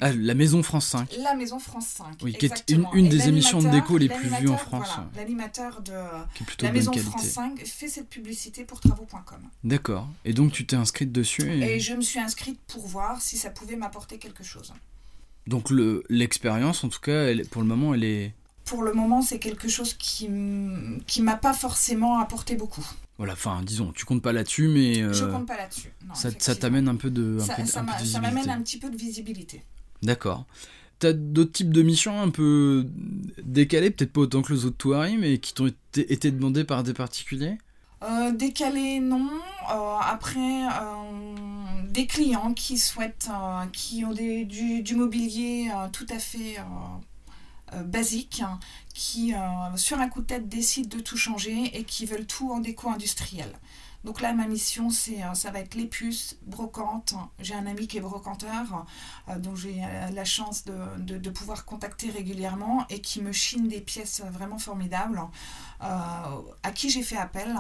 ah, 0.02 0.12
la 0.13 0.34
Maison 0.36 0.62
France 0.62 0.88
5. 0.88 1.16
La 1.24 1.36
Maison 1.36 1.58
France 1.58 1.88
5. 1.88 2.18
Oui, 2.22 2.34
qui 2.34 2.46
est 2.46 2.70
une, 2.70 2.86
une 2.94 3.10
des 3.10 3.28
émissions 3.28 3.62
de 3.62 3.70
déco 3.70 3.98
les 3.98 4.10
plus 4.10 4.28
vues 4.28 4.50
en 4.50 4.58
France. 4.58 4.90
L'animateur 5.16 5.82
de 5.82 5.94
la 6.62 6.72
Maison 6.72 6.92
France 6.94 7.25
5 7.25 7.66
fait 7.66 7.88
cette 7.88 8.10
publicité 8.10 8.66
pour 8.66 8.82
travaux.com. 8.82 9.40
D'accord. 9.63 10.08
Et 10.25 10.34
donc 10.34 10.52
tu 10.52 10.66
t'es 10.66 10.75
inscrite 10.75 11.12
dessus 11.12 11.50
et 11.50 11.80
je 11.80 11.94
me 11.94 12.02
suis 12.02 12.20
inscrite 12.20 12.60
pour 12.68 12.86
voir 12.86 13.22
si 13.22 13.38
ça 13.38 13.50
pouvait 13.50 13.78
m'apporter 13.78 14.20
quelque 14.20 14.44
chose. 14.44 14.74
Donc 15.48 15.72
l'expérience, 16.10 16.84
en 16.84 16.90
tout 16.90 17.00
cas, 17.02 17.26
elle, 17.26 17.46
pour 17.48 17.62
le 17.62 17.68
moment, 17.68 17.94
elle 17.94 18.04
est... 18.04 18.34
Pour 18.66 18.84
le 18.84 18.94
moment, 18.94 19.22
c'est 19.22 19.40
quelque 19.40 19.68
chose 19.68 19.94
qui 19.94 20.30
qui 21.06 21.22
m'a 21.22 21.36
pas 21.36 21.54
forcément 21.54 22.20
apporté 22.20 22.56
beaucoup. 22.56 22.86
Voilà, 23.18 23.34
enfin, 23.34 23.62
disons, 23.64 23.92
tu 23.92 24.06
comptes 24.06 24.22
pas 24.22 24.32
là-dessus, 24.34 24.70
mais... 24.70 25.02
Euh, 25.02 25.14
Je 25.14 25.26
compte 25.26 25.48
pas 25.48 25.58
là-dessus. 25.58 25.92
Ça, 26.14 26.30
ça 26.40 26.56
t'amène 26.56 26.88
un 26.88 26.96
peu 26.96 27.10
de 27.10 27.40
un 27.40 27.66
Ça, 27.66 27.84
m'amène 28.22 28.50
un 28.50 28.62
petit 28.62 28.80
peu 28.80 28.90
de 28.90 28.98
visibilité. 28.98 29.64
D'accord. 30.02 30.46
T'as 31.00 31.14
d'autres 31.14 31.52
types 31.52 31.74
de 31.74 31.82
missions 31.82 32.22
un 32.22 32.30
peu 32.30 32.88
décalées, 33.44 33.92
peut-être 33.92 34.14
pas 34.14 34.22
autant 34.22 34.42
que 34.42 34.54
les 34.54 34.66
autres 34.66 34.78
touaris, 34.78 35.18
mais 35.18 35.38
qui 35.38 35.54
t'ont 35.54 35.68
été, 35.68 36.12
été 36.14 36.32
demandées 36.32 36.64
par 36.64 36.84
des 36.84 36.94
particuliers? 36.94 37.58
Euh, 38.04 38.32
Décalées, 38.32 39.00
non. 39.00 39.30
Euh, 39.72 39.98
après, 40.02 40.66
euh, 40.66 41.84
des 41.88 42.08
clients 42.08 42.54
qui 42.54 42.78
souhaitent, 42.78 43.30
qui 43.72 44.04
ont 44.06 44.14
du, 44.14 44.96
mobilier 44.96 45.70
tout 45.92 46.08
à 46.10 46.20
fait 46.20 46.58
basique, 47.86 48.42
hein, 48.42 48.60
qui 48.94 49.34
sur 49.76 50.00
un 50.00 50.10
coup 50.10 50.22
de 50.22 50.28
tête 50.28 50.50
décident 50.50 50.98
de 50.98 51.02
tout 51.02 51.18
changer 51.18 51.78
et 51.78 51.84
qui 51.84 52.06
veulent 52.06 52.28
tout 52.28 52.52
en 52.52 52.60
déco 52.60 52.90
industriel. 52.90 53.52
Donc 54.04 54.22
là, 54.22 54.34
ma 54.34 54.48
mission, 54.48 54.90
c'est, 54.90 55.20
ça 55.34 55.52
va 55.52 55.60
être 55.60 55.76
les 55.76 55.86
puces, 55.86 56.38
brocantes. 56.46 57.16
J'ai 57.40 57.56
un 57.56 57.66
ami 57.66 57.88
qui 57.88 57.98
est 57.98 58.02
brocanteur, 58.02 58.86
dont 59.38 59.56
j'ai 59.56 59.82
la 60.14 60.26
chance 60.26 60.66
de, 60.66 61.30
pouvoir 61.30 61.64
contacter 61.64 62.10
régulièrement 62.10 62.86
et 62.90 63.00
qui 63.00 63.22
me 63.22 63.32
chine 63.32 63.70
des 63.70 63.80
pièces 63.80 64.22
vraiment 64.32 64.60
formidables, 64.60 65.22
à 65.80 66.72
qui 66.76 66.90
j'ai 66.90 67.02
fait 67.04 67.18
appel. 67.18 67.58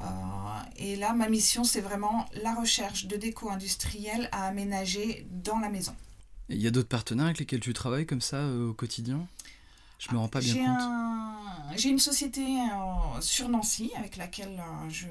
Euh, 0.00 0.04
et 0.76 0.96
là, 0.96 1.12
ma 1.12 1.28
mission, 1.28 1.64
c'est 1.64 1.80
vraiment 1.80 2.26
la 2.42 2.54
recherche 2.54 3.06
de 3.06 3.16
déco 3.16 3.50
industrielle 3.50 4.28
à 4.32 4.46
aménager 4.46 5.26
dans 5.30 5.58
la 5.58 5.68
maison. 5.68 5.94
Il 6.48 6.60
y 6.60 6.66
a 6.66 6.70
d'autres 6.70 6.88
partenaires 6.88 7.26
avec 7.26 7.38
lesquels 7.38 7.60
tu 7.60 7.72
travailles 7.72 8.06
comme 8.06 8.20
ça 8.20 8.38
euh, 8.38 8.70
au 8.70 8.72
quotidien? 8.72 9.26
Je 10.00 10.12
me 10.12 10.18
rends 10.18 10.28
pas 10.28 10.40
bien 10.40 10.54
compte. 10.54 11.78
J'ai 11.78 11.90
une 11.90 11.98
société 11.98 12.42
euh, 12.42 13.20
sur 13.20 13.48
Nancy 13.48 13.92
avec 13.96 14.16
laquelle 14.16 14.60
je, 14.88 15.06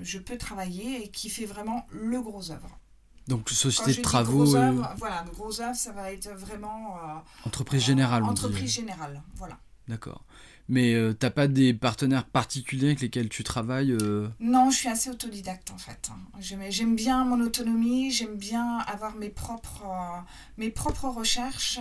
je, 0.00 0.18
peux 0.18 0.38
travailler 0.38 1.04
et 1.04 1.08
qui 1.08 1.28
fait 1.28 1.44
vraiment 1.44 1.86
le 1.90 2.22
gros 2.22 2.50
œuvre. 2.50 2.78
Donc 3.26 3.50
société 3.50 3.94
de 3.94 4.02
travaux. 4.02 4.44
Gros 4.44 4.56
œuvre, 4.56 4.94
Voilà, 4.96 5.24
le 5.26 5.32
gros 5.32 5.60
œuvre, 5.60 5.74
ça 5.76 5.92
va 5.92 6.12
être 6.12 6.30
vraiment. 6.30 6.96
entreprise 7.44 7.84
générale. 7.84 8.22
entreprise 8.22 8.72
générale, 8.72 9.22
voilà. 9.36 9.58
D'accord. 9.88 10.24
Mais 10.68 10.92
euh, 10.92 11.14
t'as 11.14 11.30
pas 11.30 11.48
des 11.48 11.72
partenaires 11.72 12.26
particuliers 12.26 12.88
avec 12.88 13.00
lesquels 13.00 13.30
tu 13.30 13.42
travailles 13.42 13.92
euh 13.92 14.28
Non, 14.38 14.70
je 14.70 14.76
suis 14.76 14.88
assez 14.88 15.08
autodidacte 15.08 15.70
en 15.70 15.78
fait. 15.78 16.10
J'aime 16.38 16.94
bien 16.94 17.24
mon 17.24 17.40
autonomie, 17.40 18.10
j'aime 18.10 18.36
bien 18.36 18.78
avoir 18.80 19.14
mes 19.14 19.30
propres, 19.30 19.84
euh, 19.84 20.20
mes 20.58 20.68
propres 20.68 21.08
recherches 21.08 21.80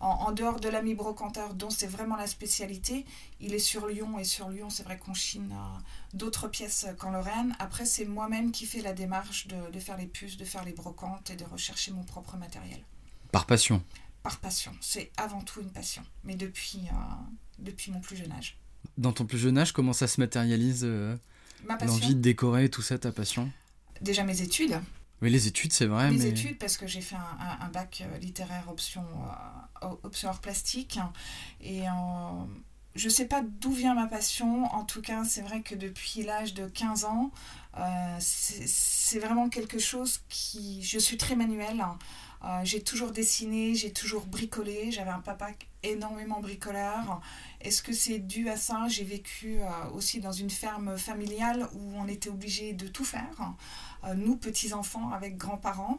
en, 0.00 0.32
dehors 0.32 0.60
de 0.60 0.68
l'ami 0.68 0.94
brocanteur 0.94 1.54
dont 1.54 1.70
c'est 1.70 1.86
vraiment 1.86 2.16
la 2.16 2.26
spécialité. 2.26 3.04
Il 3.40 3.54
est 3.54 3.58
sur 3.58 3.86
Lyon 3.86 4.18
et 4.18 4.24
sur 4.24 4.48
Lyon, 4.48 4.70
c'est 4.70 4.84
vrai 4.84 4.98
qu'on 4.98 5.14
chine 5.14 5.52
d'autres 6.14 6.48
pièces 6.48 6.86
qu'en 6.98 7.10
Lorraine. 7.10 7.56
Après, 7.58 7.84
c'est 7.84 8.04
moi-même 8.04 8.52
qui 8.52 8.66
fais 8.66 8.80
la 8.80 8.92
démarche 8.92 9.48
de, 9.48 9.70
de 9.72 9.80
faire 9.80 9.96
les 9.96 10.06
puces, 10.06 10.36
de 10.36 10.44
faire 10.44 10.64
les 10.64 10.72
brocantes 10.72 11.30
et 11.30 11.36
de 11.36 11.44
rechercher 11.44 11.90
mon 11.92 12.04
propre 12.04 12.36
matériel. 12.36 12.80
Par 13.32 13.46
passion 13.46 13.82
par 14.22 14.38
passion. 14.38 14.72
C'est 14.80 15.10
avant 15.16 15.40
tout 15.42 15.60
une 15.60 15.70
passion, 15.70 16.02
mais 16.24 16.34
depuis, 16.34 16.82
euh, 16.92 16.94
depuis 17.58 17.90
mon 17.90 18.00
plus 18.00 18.16
jeune 18.16 18.32
âge. 18.32 18.58
Dans 18.96 19.12
ton 19.12 19.24
plus 19.24 19.38
jeune 19.38 19.58
âge, 19.58 19.72
comment 19.72 19.92
ça 19.92 20.06
se 20.06 20.20
matérialise 20.20 20.82
euh, 20.84 21.16
L'envie 21.80 22.14
de 22.14 22.20
décorer, 22.20 22.68
tout 22.68 22.82
ça, 22.82 22.98
ta 22.98 23.12
passion? 23.12 23.50
Déjà 24.00 24.24
mes 24.24 24.42
études. 24.42 24.78
Oui, 25.20 25.30
les 25.30 25.48
études, 25.48 25.72
c'est 25.72 25.86
vrai. 25.86 26.10
Les 26.10 26.26
études, 26.26 26.58
parce 26.58 26.76
que 26.76 26.86
j'ai 26.86 27.00
fait 27.00 27.16
un, 27.16 27.68
bac 27.68 28.04
euh, 28.06 28.18
littéraire 28.18 28.64
option, 28.68 29.04
option 30.02 30.28
art 30.28 30.40
plastique. 30.40 30.98
Et 31.60 31.82
je 32.94 33.08
sais 33.08 33.26
pas 33.26 33.42
d'où 33.42 33.72
vient 33.72 33.94
ma 33.94 34.06
passion. 34.06 34.64
En 34.74 34.84
tout 34.84 35.02
cas, 35.02 35.24
c'est 35.24 35.42
vrai 35.42 35.62
que 35.62 35.74
depuis 35.74 36.22
l'âge 36.22 36.54
de 36.54 36.66
15 36.68 37.04
ans, 37.04 37.32
c'est 38.20 39.18
vraiment 39.18 39.48
quelque 39.48 39.78
chose 39.78 40.20
qui... 40.28 40.82
Je 40.82 40.98
suis 40.98 41.16
très 41.16 41.34
manuelle. 41.34 41.84
Euh, 42.44 42.60
j'ai 42.62 42.82
toujours 42.82 43.10
dessiné, 43.10 43.74
j'ai 43.74 43.92
toujours 43.92 44.26
bricolé. 44.26 44.92
J'avais 44.92 45.10
un 45.10 45.20
papa 45.20 45.48
énormément 45.82 46.40
bricoleur. 46.40 47.20
Est-ce 47.60 47.82
que 47.82 47.92
c'est 47.92 48.18
dû 48.18 48.48
à 48.48 48.56
ça? 48.56 48.86
J'ai 48.88 49.04
vécu 49.04 49.58
euh, 49.60 49.90
aussi 49.92 50.20
dans 50.20 50.32
une 50.32 50.50
ferme 50.50 50.96
familiale 50.96 51.68
où 51.74 51.94
on 51.96 52.06
était 52.06 52.30
obligé 52.30 52.72
de 52.72 52.86
tout 52.86 53.04
faire. 53.04 53.54
Euh, 54.04 54.14
nous, 54.14 54.36
petits-enfants, 54.36 55.10
avec 55.10 55.36
grands-parents, 55.36 55.98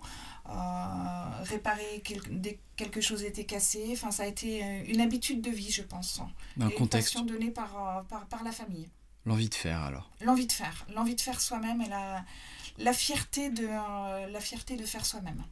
réparer 1.43 2.01
dès 2.31 2.53
que 2.53 2.59
quelque 2.75 3.01
chose 3.01 3.23
était 3.23 3.45
cassé. 3.45 3.89
Enfin, 3.91 4.11
ça 4.11 4.23
a 4.23 4.27
été 4.27 4.61
une 4.87 5.01
habitude 5.01 5.41
de 5.41 5.51
vie, 5.51 5.71
je 5.71 5.83
pense. 5.83 6.21
Un 6.59 6.69
contexte. 6.69 7.15
Une 7.15 7.25
donnée 7.25 7.51
par, 7.51 8.05
par, 8.07 8.25
par 8.27 8.43
la 8.43 8.51
famille. 8.51 8.87
L'envie 9.25 9.49
de 9.49 9.53
faire, 9.53 9.81
alors 9.81 10.09
L'envie 10.21 10.47
de 10.47 10.51
faire. 10.51 10.87
L'envie 10.95 11.15
de 11.15 11.21
faire 11.21 11.41
soi-même 11.41 11.81
et 11.81 11.89
la, 11.89 12.23
la, 12.77 12.93
fierté 12.93 13.49
de, 13.49 13.67
la 13.67 14.39
fierté 14.39 14.77
de 14.77 14.85
faire 14.85 15.05
soi-même. 15.05 15.43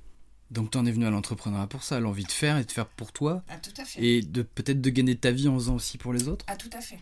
Donc 0.51 0.71
tu 0.71 0.77
en 0.77 0.85
es 0.85 0.91
venu 0.91 1.05
à 1.05 1.09
l'entrepreneuriat 1.09 1.67
pour 1.67 1.83
ça, 1.83 1.99
l'envie 1.99 2.23
de 2.23 2.31
faire 2.31 2.57
et 2.57 2.63
de 2.63 2.71
faire 2.71 2.87
pour 2.87 3.11
toi. 3.11 3.43
Ah, 3.49 3.57
tout 3.57 3.73
à 3.77 3.85
fait. 3.85 4.01
Et 4.03 4.21
de 4.21 4.41
peut-être 4.41 4.81
de 4.81 4.89
gagner 4.89 5.17
ta 5.17 5.31
vie 5.31 5.47
en 5.47 5.55
faisant 5.55 5.75
aussi 5.75 5.97
pour 5.97 6.13
les 6.13 6.27
autres. 6.27 6.45
Ah 6.47 6.55
tout 6.55 6.69
à 6.73 6.81
fait. 6.81 6.99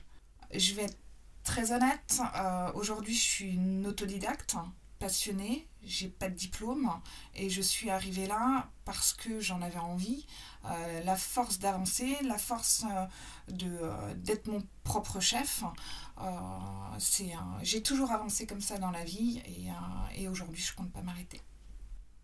Je 0.54 0.74
vais 0.74 0.84
être 0.84 0.98
très 1.44 1.72
honnête. 1.72 2.22
Euh, 2.36 2.72
aujourd'hui, 2.74 3.14
je 3.14 3.22
suis 3.22 3.52
une 3.52 3.86
autodidacte, 3.88 4.56
passionnée. 5.00 5.68
J'ai 5.84 6.08
pas 6.08 6.30
de 6.30 6.34
diplôme 6.34 6.90
et 7.36 7.50
je 7.50 7.62
suis 7.62 7.92
arrivée 7.92 8.26
là 8.26 8.70
parce 8.86 9.14
que 9.14 9.40
j'en 9.40 9.62
avais 9.62 9.78
envie. 9.78 10.26
Euh, 10.66 11.04
la 11.04 11.16
force 11.16 11.60
d'avancer, 11.60 12.18
la 12.24 12.40
force 12.40 12.84
euh, 12.90 13.54
de 13.54 13.70
d'être 14.16 14.48
mon 14.48 14.64
propre 14.84 15.20
chef. 15.20 15.64
c'est 16.98 17.34
j'ai 17.62 17.84
toujours 17.84 18.12
avancé 18.12 18.48
comme 18.48 18.62
ça 18.62 18.80
dans 18.80 18.90
la 18.90 19.04
vie 19.04 19.44
et, 19.46 19.68
et 20.20 20.28
aujourd'hui, 20.28 20.64
je 20.64 20.74
compte 20.74 20.92
pas 20.92 21.04
m'arrêter. 21.04 21.40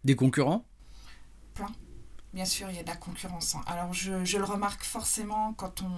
Des 0.03 0.15
concurrents? 0.15 0.65
Plein. 1.53 1.71
Bien 2.33 2.45
sûr, 2.45 2.69
il 2.69 2.75
y 2.77 2.79
a 2.79 2.83
de 2.83 2.87
la 2.87 2.95
concurrence. 2.95 3.55
Hein. 3.55 3.61
Alors, 3.67 3.93
je, 3.93 4.23
je, 4.23 4.37
le 4.37 4.45
remarque 4.45 4.83
forcément 4.83 5.53
quand 5.53 5.81
on... 5.81 5.91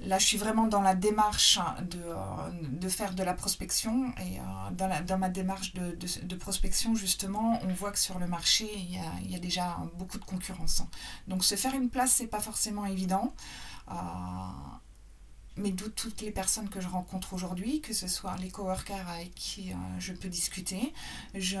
Là, 0.00 0.20
je 0.20 0.26
suis 0.26 0.38
vraiment 0.38 0.68
dans 0.68 0.80
la 0.80 0.94
démarche 0.94 1.58
de, 1.82 1.98
euh, 2.00 2.14
de 2.52 2.88
faire 2.88 3.14
de 3.14 3.24
la 3.24 3.34
prospection. 3.34 4.12
Et 4.18 4.38
euh, 4.38 4.42
dans, 4.70 4.86
la, 4.86 5.02
dans, 5.02 5.18
ma 5.18 5.28
démarche 5.28 5.74
de, 5.74 5.96
de, 5.96 6.24
de, 6.24 6.36
prospection, 6.36 6.94
justement, 6.94 7.58
on 7.64 7.72
voit 7.74 7.90
que 7.90 7.98
sur 7.98 8.20
le 8.20 8.28
marché, 8.28 8.70
il 8.76 8.94
y 8.94 8.98
a, 8.98 9.12
il 9.22 9.30
y 9.32 9.34
a 9.34 9.40
déjà 9.40 9.78
beaucoup 9.96 10.18
de 10.18 10.24
concurrence. 10.24 10.80
Hein. 10.82 10.88
Donc, 11.26 11.42
se 11.42 11.56
faire 11.56 11.74
une 11.74 11.90
place, 11.90 12.12
c'est 12.12 12.28
pas 12.28 12.38
forcément 12.38 12.86
évident. 12.86 13.34
Euh, 13.90 13.94
mais 15.58 15.70
d'où 15.70 15.88
toutes 15.88 16.20
les 16.20 16.30
personnes 16.30 16.68
que 16.68 16.80
je 16.80 16.88
rencontre 16.88 17.34
aujourd'hui, 17.34 17.80
que 17.80 17.92
ce 17.92 18.06
soit 18.08 18.36
les 18.40 18.48
coworkers 18.48 19.08
avec 19.08 19.34
qui 19.34 19.72
euh, 19.72 19.74
je 19.98 20.12
peux 20.12 20.28
discuter. 20.28 20.92
Je, 21.34 21.58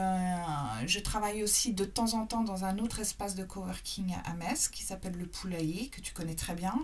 je, 0.86 0.98
travaille 1.00 1.42
aussi 1.42 1.72
de 1.72 1.84
temps 1.84 2.14
en 2.14 2.26
temps 2.26 2.42
dans 2.42 2.64
un 2.64 2.78
autre 2.78 3.00
espace 3.00 3.34
de 3.34 3.44
coworking 3.44 4.14
à 4.24 4.34
Metz 4.34 4.68
qui 4.68 4.82
s'appelle 4.82 5.16
le 5.18 5.26
Poulailler, 5.26 5.88
que 5.88 6.00
tu 6.00 6.12
connais 6.12 6.34
très 6.34 6.54
bien. 6.54 6.74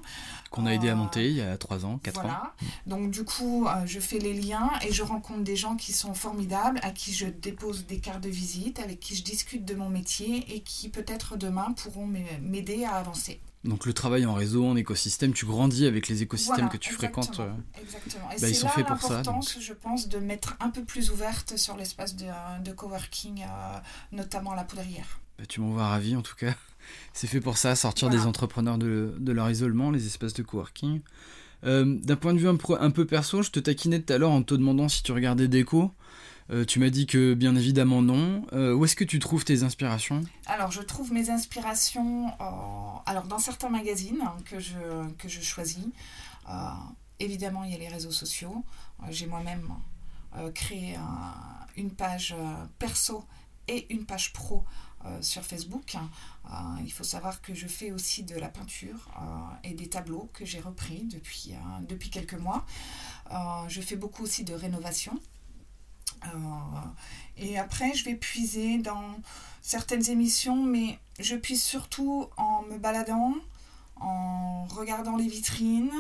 Qu'on 0.51 0.67
a 0.67 0.73
aidé 0.75 0.89
à 0.89 0.93
euh, 0.93 0.97
monter 0.97 1.29
il 1.31 1.37
y 1.37 1.43
a 1.43 1.57
3 1.57 1.85
ans, 1.87 1.99
4 1.99 2.15
voilà. 2.15 2.31
ans. 2.31 2.67
Donc 2.87 3.11
du 3.11 3.25
coup, 3.25 3.67
euh, 3.67 3.87
je 3.87 4.01
fais 4.01 4.19
les 4.19 4.35
liens 4.35 4.71
et 4.87 4.93
je 4.93 5.03
rencontre 5.03 5.43
des 5.43 5.57
gens 5.57 5.77
qui 5.77 5.93
sont 5.93 6.15
formidables, 6.15 6.81
à 6.83 6.91
qui 6.91 7.13
je 7.13 7.27
dépose 7.27 7.87
des 7.87 8.01
cartes 8.01 8.23
de 8.23 8.29
visite, 8.29 8.81
avec 8.81 9.01
qui 9.01 9.15
je 9.15 9.23
discute 9.23 9.65
de 9.65 9.75
mon 9.75 9.89
métier 9.89 10.55
et 10.55 10.61
qui 10.61 10.89
peut-être 10.89 11.37
demain 11.37 11.73
pourront 11.73 12.09
m'aider 12.41 12.85
à 12.85 12.95
avancer. 12.95 13.41
Donc 13.65 13.87
le 13.87 13.95
travail 13.95 14.27
en 14.27 14.35
réseau, 14.35 14.67
en 14.67 14.77
écosystème, 14.77 15.33
tu 15.33 15.47
grandis 15.47 15.87
avec 15.87 16.09
les 16.09 16.23
écosystèmes 16.23 16.69
que 16.69 16.77
tu 16.77 16.93
fréquentes. 16.93 17.41
Euh, 17.41 17.51
exactement. 17.81 18.31
Et 18.31 18.41
bah, 18.41 18.49
c'est 18.53 18.63
là 18.63 18.69
fait 18.69 18.85
pour 18.85 19.01
ça. 19.01 19.23
je 19.59 19.73
pense, 19.73 20.09
de 20.09 20.19
mettre 20.19 20.55
un 20.61 20.69
peu 20.69 20.85
plus 20.85 21.11
ouverte 21.11 21.57
sur 21.57 21.75
l'espace 21.77 22.15
de, 22.15 22.27
de, 22.63 22.73
coworking, 22.73 23.43
euh, 23.43 23.79
notamment 24.13 24.55
la 24.55 24.65
poudrière. 24.65 25.19
Bah, 25.39 25.47
tu 25.49 25.63
m'en 25.63 25.71
vois 25.71 25.89
ravi 25.89 26.15
en 26.15 26.23
tout 26.23 26.37
cas. 26.37 26.55
C'est 27.15 27.27
fait 27.27 27.41
pour 27.41 27.57
ça, 27.57 27.75
sortir 27.75 28.11
des 28.11 28.27
entrepreneurs 28.27 28.77
de, 28.77 29.15
de, 29.19 29.33
leur 29.33 29.51
isolement, 29.51 29.91
les 29.91 30.07
espaces 30.07 30.35
de 30.35 30.43
coworking. 30.43 31.01
Euh, 31.65 31.99
D'un 32.03 32.17
point 32.17 32.35
de 32.35 32.39
vue 32.39 32.49
un, 32.49 32.59
un, 32.79 32.91
peu 32.91 33.07
perso, 33.07 33.43
je 33.43 33.51
te 33.51 33.61
taquinais 33.61 34.01
tout 34.01 34.13
à 34.13 34.19
l'heure 34.19 34.31
en 34.31 34.43
te 34.43 34.55
demandant 34.55 34.91
si 34.91 35.03
tu 35.03 35.13
regardais 35.13 35.49
Déco. 35.49 35.91
Euh, 36.51 36.65
tu 36.65 36.79
m'as 36.79 36.91
dit 36.91 37.07
que 37.07 37.35
bien 37.35 37.57
évidemment 37.57 38.03
non. 38.03 38.47
Euh, 38.53 38.75
où 38.75 38.85
est-ce 38.85 38.97
que 38.97 39.05
tu 39.05 39.19
trouves 39.19 39.45
tes 39.45 39.63
inspirations? 39.63 40.23
Alors 40.47 40.71
je 40.71 40.83
trouve 40.83 41.13
mes 41.13 41.31
inspirations 41.31 42.33
alors 43.07 43.25
dans 43.25 43.39
certains 43.39 43.71
magazines 43.71 44.23
que 44.45 44.61
je, 44.61 45.09
que 45.19 45.29
je 45.29 45.41
choisis. 45.41 45.87
Euh, 46.49 46.53
évidemment 47.19 47.65
il 47.65 47.73
y 47.73 47.75
a 47.75 47.79
les 47.79 47.89
réseaux 47.89 48.11
sociaux. 48.11 48.65
J'ai 49.11 49.27
moi-même 49.27 49.69
créé 50.55 50.97
une 51.77 51.91
page 51.91 52.35
perso 52.79 53.25
et 53.69 53.93
une 53.93 54.05
page 54.05 54.33
pro 54.33 54.65
sur 55.21 55.43
Facebook. 55.43 55.97
il 56.85 56.93
faut 56.93 57.05
savoir 57.05 57.41
que 57.41 57.55
je 57.55 57.69
fais 57.69 57.93
aussi 57.93 58.25
de 58.25 58.35
la 58.35 58.49
peinture 58.49 59.09
et 59.63 59.75
des 59.75 59.89
tableaux 59.89 60.29
que 60.33 60.45
j'ai 60.45 60.61
repris 60.61 61.05
depuis, 61.05 61.53
depuis 61.89 62.11
quelques 62.11 62.35
mois. 62.35 62.67
je 63.69 63.81
fais 63.81 63.97
beaucoup 63.97 64.25
aussi 64.25 64.43
de 64.45 64.55
rénovation. 64.55 65.21
Euh, 66.27 66.39
et 67.37 67.59
après, 67.59 67.95
je 67.95 68.05
vais 68.05 68.15
puiser 68.15 68.79
dans 68.79 69.03
certaines 69.63 70.09
émissions, 70.11 70.63
mais 70.63 70.99
je 71.19 71.37
puise 71.37 71.63
surtout 71.63 72.27
en 72.37 72.63
me 72.63 72.79
baladant, 72.79 73.35
en 73.97 74.67
regardant 74.67 75.17
les 75.17 75.29
vitrines, 75.29 75.93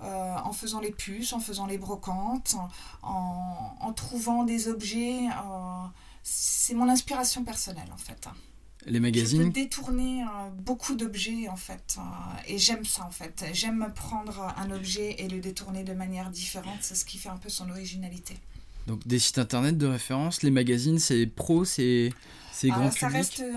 euh, 0.00 0.36
en 0.36 0.52
faisant 0.52 0.80
les 0.80 0.90
puces, 0.90 1.32
en 1.32 1.40
faisant 1.40 1.66
les 1.66 1.78
brocantes, 1.78 2.56
en, 3.02 3.92
trouvant 3.94 4.44
des 4.44 4.68
objets. 4.68 5.28
Euh, 5.28 5.86
c'est 6.22 6.74
mon 6.74 6.88
inspiration 6.88 7.44
personnelle 7.44 7.90
en 7.92 7.98
fait. 7.98 8.28
Les 8.86 8.98
magazines. 8.98 9.42
Je 9.42 9.46
peux 9.46 9.52
détourner 9.52 10.24
beaucoup 10.58 10.94
d'objets 10.94 11.48
en 11.48 11.56
fait, 11.56 11.98
et 12.48 12.58
j'aime 12.58 12.84
ça 12.84 13.04
en 13.04 13.10
fait. 13.10 13.44
J'aime 13.52 13.92
prendre 13.94 14.52
un 14.56 14.70
objet 14.72 15.14
et 15.18 15.28
le 15.28 15.40
détourner 15.40 15.84
de 15.84 15.92
manière 15.92 16.30
différente. 16.30 16.78
C'est 16.80 16.96
ce 16.96 17.04
qui 17.04 17.18
fait 17.18 17.28
un 17.28 17.36
peu 17.36 17.48
son 17.48 17.70
originalité. 17.70 18.36
Donc 18.86 19.06
des 19.06 19.18
sites 19.18 19.38
internet 19.38 19.78
de 19.78 19.86
référence, 19.86 20.42
les 20.42 20.50
magazines, 20.50 20.98
c'est 20.98 21.26
pro, 21.26 21.64
c'est 21.64 22.10
grand 22.64 22.90
ça 22.90 23.08
Reste, 23.08 23.40
euh, 23.40 23.54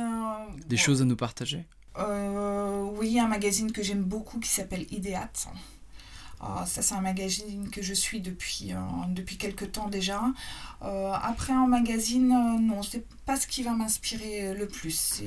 des 0.67 0.77
choses 0.77 1.01
à 1.01 1.05
nous 1.05 1.15
partager 1.15 1.65
euh, 1.97 2.83
Oui, 2.97 3.19
un 3.19 3.27
magazine 3.27 3.71
que 3.71 3.83
j'aime 3.83 4.03
beaucoup 4.03 4.39
qui 4.39 4.49
s'appelle 4.49 4.85
Ideat. 4.91 5.31
Ah, 6.41 6.65
ça, 6.67 6.81
c'est 6.81 6.93
un 6.93 7.01
magazine 7.01 7.69
que 7.69 7.81
je 7.81 7.93
suis 7.93 8.19
depuis, 8.19 8.73
euh, 8.73 8.77
depuis 9.09 9.37
quelques 9.37 9.71
temps 9.71 9.87
déjà. 9.87 10.21
Euh, 10.83 11.11
après, 11.13 11.53
en 11.53 11.67
magazine, 11.67 12.31
euh, 12.31 12.59
non, 12.59 12.83
c'est 12.83 13.05
pas 13.25 13.37
ce 13.37 13.47
qui 13.47 13.63
va 13.63 13.71
m'inspirer 13.71 14.53
le 14.53 14.67
plus. 14.67 15.23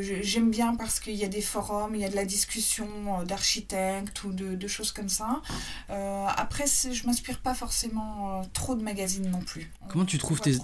J'aime 0.00 0.50
bien 0.50 0.74
parce 0.74 0.98
qu'il 0.98 1.14
y 1.14 1.24
a 1.24 1.28
des 1.28 1.42
forums, 1.42 1.94
il 1.94 2.00
y 2.00 2.04
a 2.04 2.08
de 2.08 2.16
la 2.16 2.24
discussion 2.24 2.88
d'architectes 3.24 4.24
ou 4.24 4.32
de, 4.32 4.54
de, 4.54 4.68
choses 4.68 4.92
comme 4.92 5.08
ça. 5.08 5.42
après, 5.88 6.64
je 6.66 7.06
m'inspire 7.06 7.40
pas 7.40 7.54
forcément 7.54 8.42
trop 8.52 8.74
de 8.74 8.82
magazines 8.82 9.30
non 9.30 9.40
plus. 9.40 9.70
Comment 9.88 10.04
tu 10.04 10.18
trouves 10.18 10.40
tes... 10.40 10.56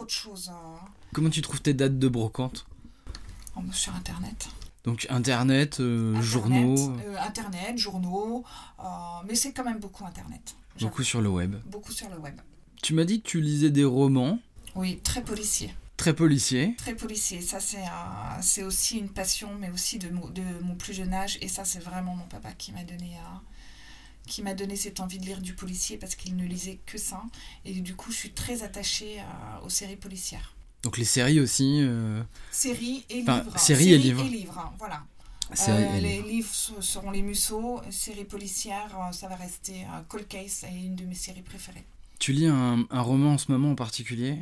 Comment 1.13 1.31
tu 1.31 1.43
trouves 1.43 1.63
tes 1.63 1.75
dates 1.75 1.99
de 1.99 2.09
brocante? 2.09 2.67
Oh, 3.57 3.61
Sur 3.73 3.95
Internet. 3.95 4.49
Donc 4.85 5.07
Internet, 5.09 5.81
euh, 5.81 6.21
journaux. 6.21 6.93
Euh, 7.07 7.17
Internet, 7.19 7.79
journaux, 7.79 8.45
euh, 8.81 8.85
mais 9.27 9.35
c'est 9.35 9.53
quand 9.53 9.65
même 9.65 9.81
beaucoup 9.81 10.05
Internet. 10.05 10.57
Beaucoup 10.79 11.03
sur 11.03 11.23
le 11.23 11.31
web. 11.31 11.57
Beaucoup 11.67 11.93
sur 11.93 12.11
le 12.11 12.19
web. 12.19 12.39
Tu 12.83 12.93
m'as 12.93 13.05
dit 13.05 13.23
que 13.23 13.29
tu 13.29 13.41
lisais 13.41 13.71
des 13.71 13.85
romans. 13.85 14.39
Oui, 14.75 15.01
très 15.03 15.25
policiers. 15.25 15.75
Très 15.97 16.15
policier. 16.15 16.75
Très 16.77 16.95
policier. 16.95 17.41
Ça, 17.41 17.61
c'est 17.61 17.85
c'est 18.43 18.63
aussi 18.63 18.99
une 18.99 19.09
passion, 19.09 19.55
mais 19.59 19.71
aussi 19.71 19.99
de, 19.99 20.09
de 20.09 20.43
mon 20.63 20.75
plus 20.75 20.93
jeune 20.93 21.15
âge. 21.15 21.39
Et 21.41 21.49
ça, 21.49 21.65
c'est 21.65 21.79
vraiment 21.79 22.15
mon 22.15 22.27
papa 22.27 22.53
qui 22.53 22.73
m'a 22.73 22.85
donné 22.85 23.17
qui 24.27 24.43
m'a 24.43 24.55
donné 24.55 24.75
cette 24.75 25.01
envie 25.01 25.19
de 25.19 25.25
lire 25.25 25.41
du 25.41 25.55
policier 25.55 25.97
parce 25.97 26.15
qu'il 26.15 26.37
ne 26.37 26.45
lisait 26.45 26.81
que 26.85 26.99
ça. 26.99 27.23
Et 27.65 27.75
du 27.75 27.95
coup, 27.95 28.11
je 28.11 28.17
suis 28.17 28.33
très 28.33 28.63
attachée 28.63 29.23
aux 29.63 29.71
séries 29.71 29.97
policières. 29.97 30.54
Donc 30.85 30.99
les 30.99 31.07
séries 31.07 31.41
aussi 31.41 31.81
euh, 31.81 32.23
Séries 32.51 33.05
et 33.09 33.23
livres. 33.23 33.59
Séries, 33.59 33.93
et 33.95 33.99
livres. 33.99 34.23
Et 34.23 34.29
livres, 34.29 34.73
voilà. 34.79 35.03
Euh, 35.69 35.99
les 35.99 36.21
livres 36.21 36.55
seront 36.81 37.11
les 37.11 37.23
Musso, 37.23 37.81
séries 37.91 38.25
policières, 38.25 38.95
euh, 38.99 39.11
ça 39.13 39.27
va 39.29 39.37
rester 39.37 39.87
Cold 40.09 40.29
Case 40.29 40.65
et 40.65 40.85
une 40.85 40.95
de 40.95 41.05
mes 41.05 41.15
séries 41.15 41.43
préférées. 41.43 41.85
Tu 42.19 42.33
lis 42.33 42.47
un, 42.47 42.87
un 42.91 43.01
roman 43.01 43.33
en 43.33 43.39
ce 43.39 43.51
moment 43.51 43.71
en 43.73 43.75
particulier? 43.75 44.39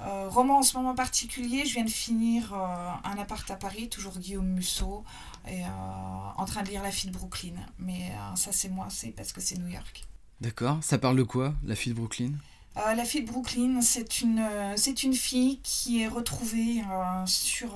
Roman 0.00 0.58
en 0.58 0.62
ce 0.62 0.76
moment 0.76 0.94
particulier, 0.94 1.64
je 1.64 1.74
viens 1.74 1.84
de 1.84 1.90
finir 1.90 2.54
Un 2.54 3.18
appart 3.18 3.50
à 3.50 3.56
Paris, 3.56 3.88
toujours 3.88 4.16
Guillaume 4.16 4.46
Musso, 4.46 5.02
et 5.48 5.62
en 5.64 6.44
train 6.44 6.62
de 6.62 6.68
lire 6.68 6.84
La 6.84 6.92
fille 6.92 7.10
de 7.10 7.16
Brooklyn. 7.16 7.54
Mais 7.80 8.12
ça, 8.36 8.52
c'est 8.52 8.68
moi, 8.68 8.86
c'est 8.90 9.10
parce 9.10 9.32
que 9.32 9.40
c'est 9.40 9.58
New 9.58 9.66
York. 9.66 10.04
D'accord. 10.40 10.78
Ça 10.82 10.98
parle 10.98 11.16
de 11.16 11.24
quoi, 11.24 11.52
La 11.64 11.74
fille 11.74 11.92
de 11.92 11.98
Brooklyn? 11.98 12.30
Euh, 12.76 12.94
la 12.94 13.04
fille 13.04 13.22
de 13.22 13.26
Brooklyn, 13.26 13.80
c'est 13.80 14.20
une, 14.20 14.38
euh, 14.38 14.74
c'est 14.76 15.02
une 15.02 15.14
fille 15.14 15.58
qui 15.62 16.02
est 16.02 16.08
retrouvée 16.08 16.82
euh, 16.82 17.26
sur, 17.26 17.70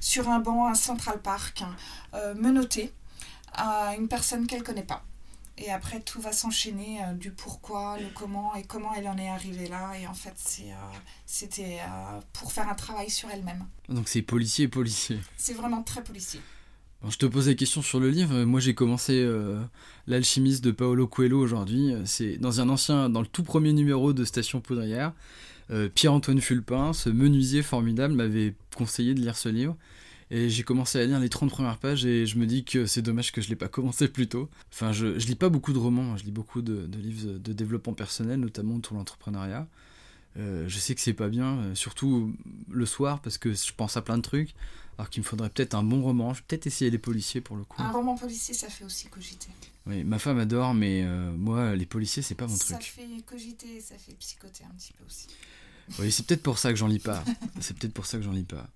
sur 0.00 0.28
un 0.28 0.38
banc 0.40 0.66
à 0.66 0.74
Central 0.74 1.20
Park, 1.20 1.64
menottée 2.36 2.92
à 3.52 3.94
une 3.96 4.08
personne 4.08 4.46
qu'elle 4.46 4.60
ne 4.60 4.64
connaît 4.64 4.82
pas. 4.82 5.04
Et 5.60 5.72
après, 5.72 5.98
tout 6.00 6.20
va 6.20 6.30
s'enchaîner 6.30 7.00
du 7.14 7.32
pourquoi, 7.32 7.98
le 7.98 8.08
comment 8.14 8.54
et 8.54 8.62
comment 8.62 8.94
elle 8.94 9.08
en 9.08 9.18
est 9.18 9.28
arrivée 9.28 9.66
là. 9.66 9.92
Et 9.98 10.06
en 10.06 10.14
fait, 10.14 10.34
c'est, 10.36 10.72
c'était 11.26 11.80
pour 12.32 12.52
faire 12.52 12.68
un 12.68 12.74
travail 12.74 13.10
sur 13.10 13.28
elle-même. 13.28 13.66
Donc 13.88 14.08
c'est 14.08 14.22
policier 14.22 14.68
policier. 14.68 15.20
C'est 15.36 15.54
vraiment 15.54 15.82
très 15.82 16.04
policier 16.04 16.40
je 17.06 17.16
te 17.16 17.26
pose 17.26 17.48
la 17.48 17.54
question 17.54 17.80
sur 17.80 18.00
le 18.00 18.10
livre. 18.10 18.44
Moi, 18.44 18.60
j'ai 18.60 18.74
commencé 18.74 19.22
euh, 19.22 19.60
L'alchimiste 20.06 20.64
de 20.64 20.72
Paolo 20.72 21.06
Coelho 21.06 21.38
aujourd'hui. 21.38 21.94
C'est 22.04 22.38
dans 22.38 22.60
un 22.60 22.68
ancien, 22.68 23.08
dans 23.08 23.20
le 23.20 23.26
tout 23.26 23.44
premier 23.44 23.72
numéro 23.72 24.12
de 24.12 24.24
Station 24.24 24.60
Poudrière. 24.60 25.12
Euh, 25.70 25.88
Pierre-Antoine 25.88 26.40
Fulpin, 26.40 26.92
ce 26.92 27.08
menuisier 27.10 27.62
formidable, 27.62 28.14
m'avait 28.14 28.54
conseillé 28.74 29.14
de 29.14 29.20
lire 29.20 29.36
ce 29.36 29.48
livre. 29.48 29.76
Et 30.30 30.50
j'ai 30.50 30.62
commencé 30.62 31.00
à 31.00 31.06
lire 31.06 31.20
les 31.20 31.28
30 31.28 31.50
premières 31.50 31.78
pages 31.78 32.04
et 32.04 32.26
je 32.26 32.36
me 32.36 32.46
dis 32.46 32.64
que 32.64 32.84
c'est 32.84 33.00
dommage 33.00 33.32
que 33.32 33.40
je 33.40 33.46
ne 33.46 33.50
l'ai 33.50 33.56
pas 33.56 33.68
commencé 33.68 34.08
plus 34.08 34.28
tôt. 34.28 34.50
Enfin, 34.72 34.92
je, 34.92 35.06
lis 35.06 35.36
pas 35.36 35.48
beaucoup 35.48 35.72
de 35.72 35.78
romans, 35.78 36.16
je 36.18 36.24
lis 36.24 36.32
beaucoup 36.32 36.60
de, 36.60 36.86
livres 36.98 37.38
de 37.38 37.52
développement 37.52 37.94
personnel, 37.94 38.40
notamment 38.40 38.76
autour 38.76 38.94
de 38.94 38.98
l'entrepreneuriat. 38.98 39.66
Euh, 40.36 40.68
je 40.68 40.78
sais 40.78 40.94
que 40.94 41.00
c'est 41.00 41.14
pas 41.14 41.28
bien, 41.28 41.74
surtout 41.74 42.34
le 42.70 42.84
soir, 42.84 43.22
parce 43.22 43.38
que 43.38 43.52
je 43.52 43.72
pense 43.74 43.96
à 43.96 44.02
plein 44.02 44.18
de 44.18 44.22
trucs. 44.22 44.54
Alors 44.98 45.10
qu'il 45.10 45.22
me 45.22 45.26
faudrait 45.26 45.48
peut-être 45.48 45.74
un 45.74 45.84
bon 45.84 46.02
roman. 46.02 46.34
Je 46.34 46.40
vais 46.40 46.44
peut-être 46.48 46.66
essayer 46.66 46.90
les 46.90 46.98
policiers 46.98 47.40
pour 47.40 47.56
le 47.56 47.64
coup. 47.64 47.80
Un 47.80 47.92
roman 47.92 48.16
policier, 48.16 48.52
ça 48.52 48.68
fait 48.68 48.84
aussi 48.84 49.06
cogiter. 49.06 49.48
Oui, 49.86 50.02
ma 50.02 50.18
femme 50.18 50.40
adore, 50.40 50.74
mais 50.74 51.04
euh, 51.04 51.30
moi, 51.32 51.76
les 51.76 51.86
policiers, 51.86 52.22
c'est 52.22 52.34
pas 52.34 52.48
mon 52.48 52.56
truc. 52.56 52.76
Ça 52.76 52.80
fait 52.80 53.06
cogiter, 53.24 53.80
ça 53.80 53.96
fait 53.96 54.14
psychoter 54.14 54.64
un 54.64 54.74
petit 54.74 54.92
peu 54.92 55.04
aussi. 55.06 55.28
Oui, 56.00 56.10
c'est 56.10 56.26
peut-être 56.26 56.42
pour 56.42 56.58
ça 56.58 56.70
que 56.70 56.76
j'en 56.76 56.88
lis 56.88 56.98
pas. 56.98 57.22
c'est 57.60 57.78
peut-être 57.78 57.94
pour 57.94 58.06
ça 58.06 58.18
que 58.18 58.24
j'en 58.24 58.32
lis 58.32 58.42
pas. 58.42 58.68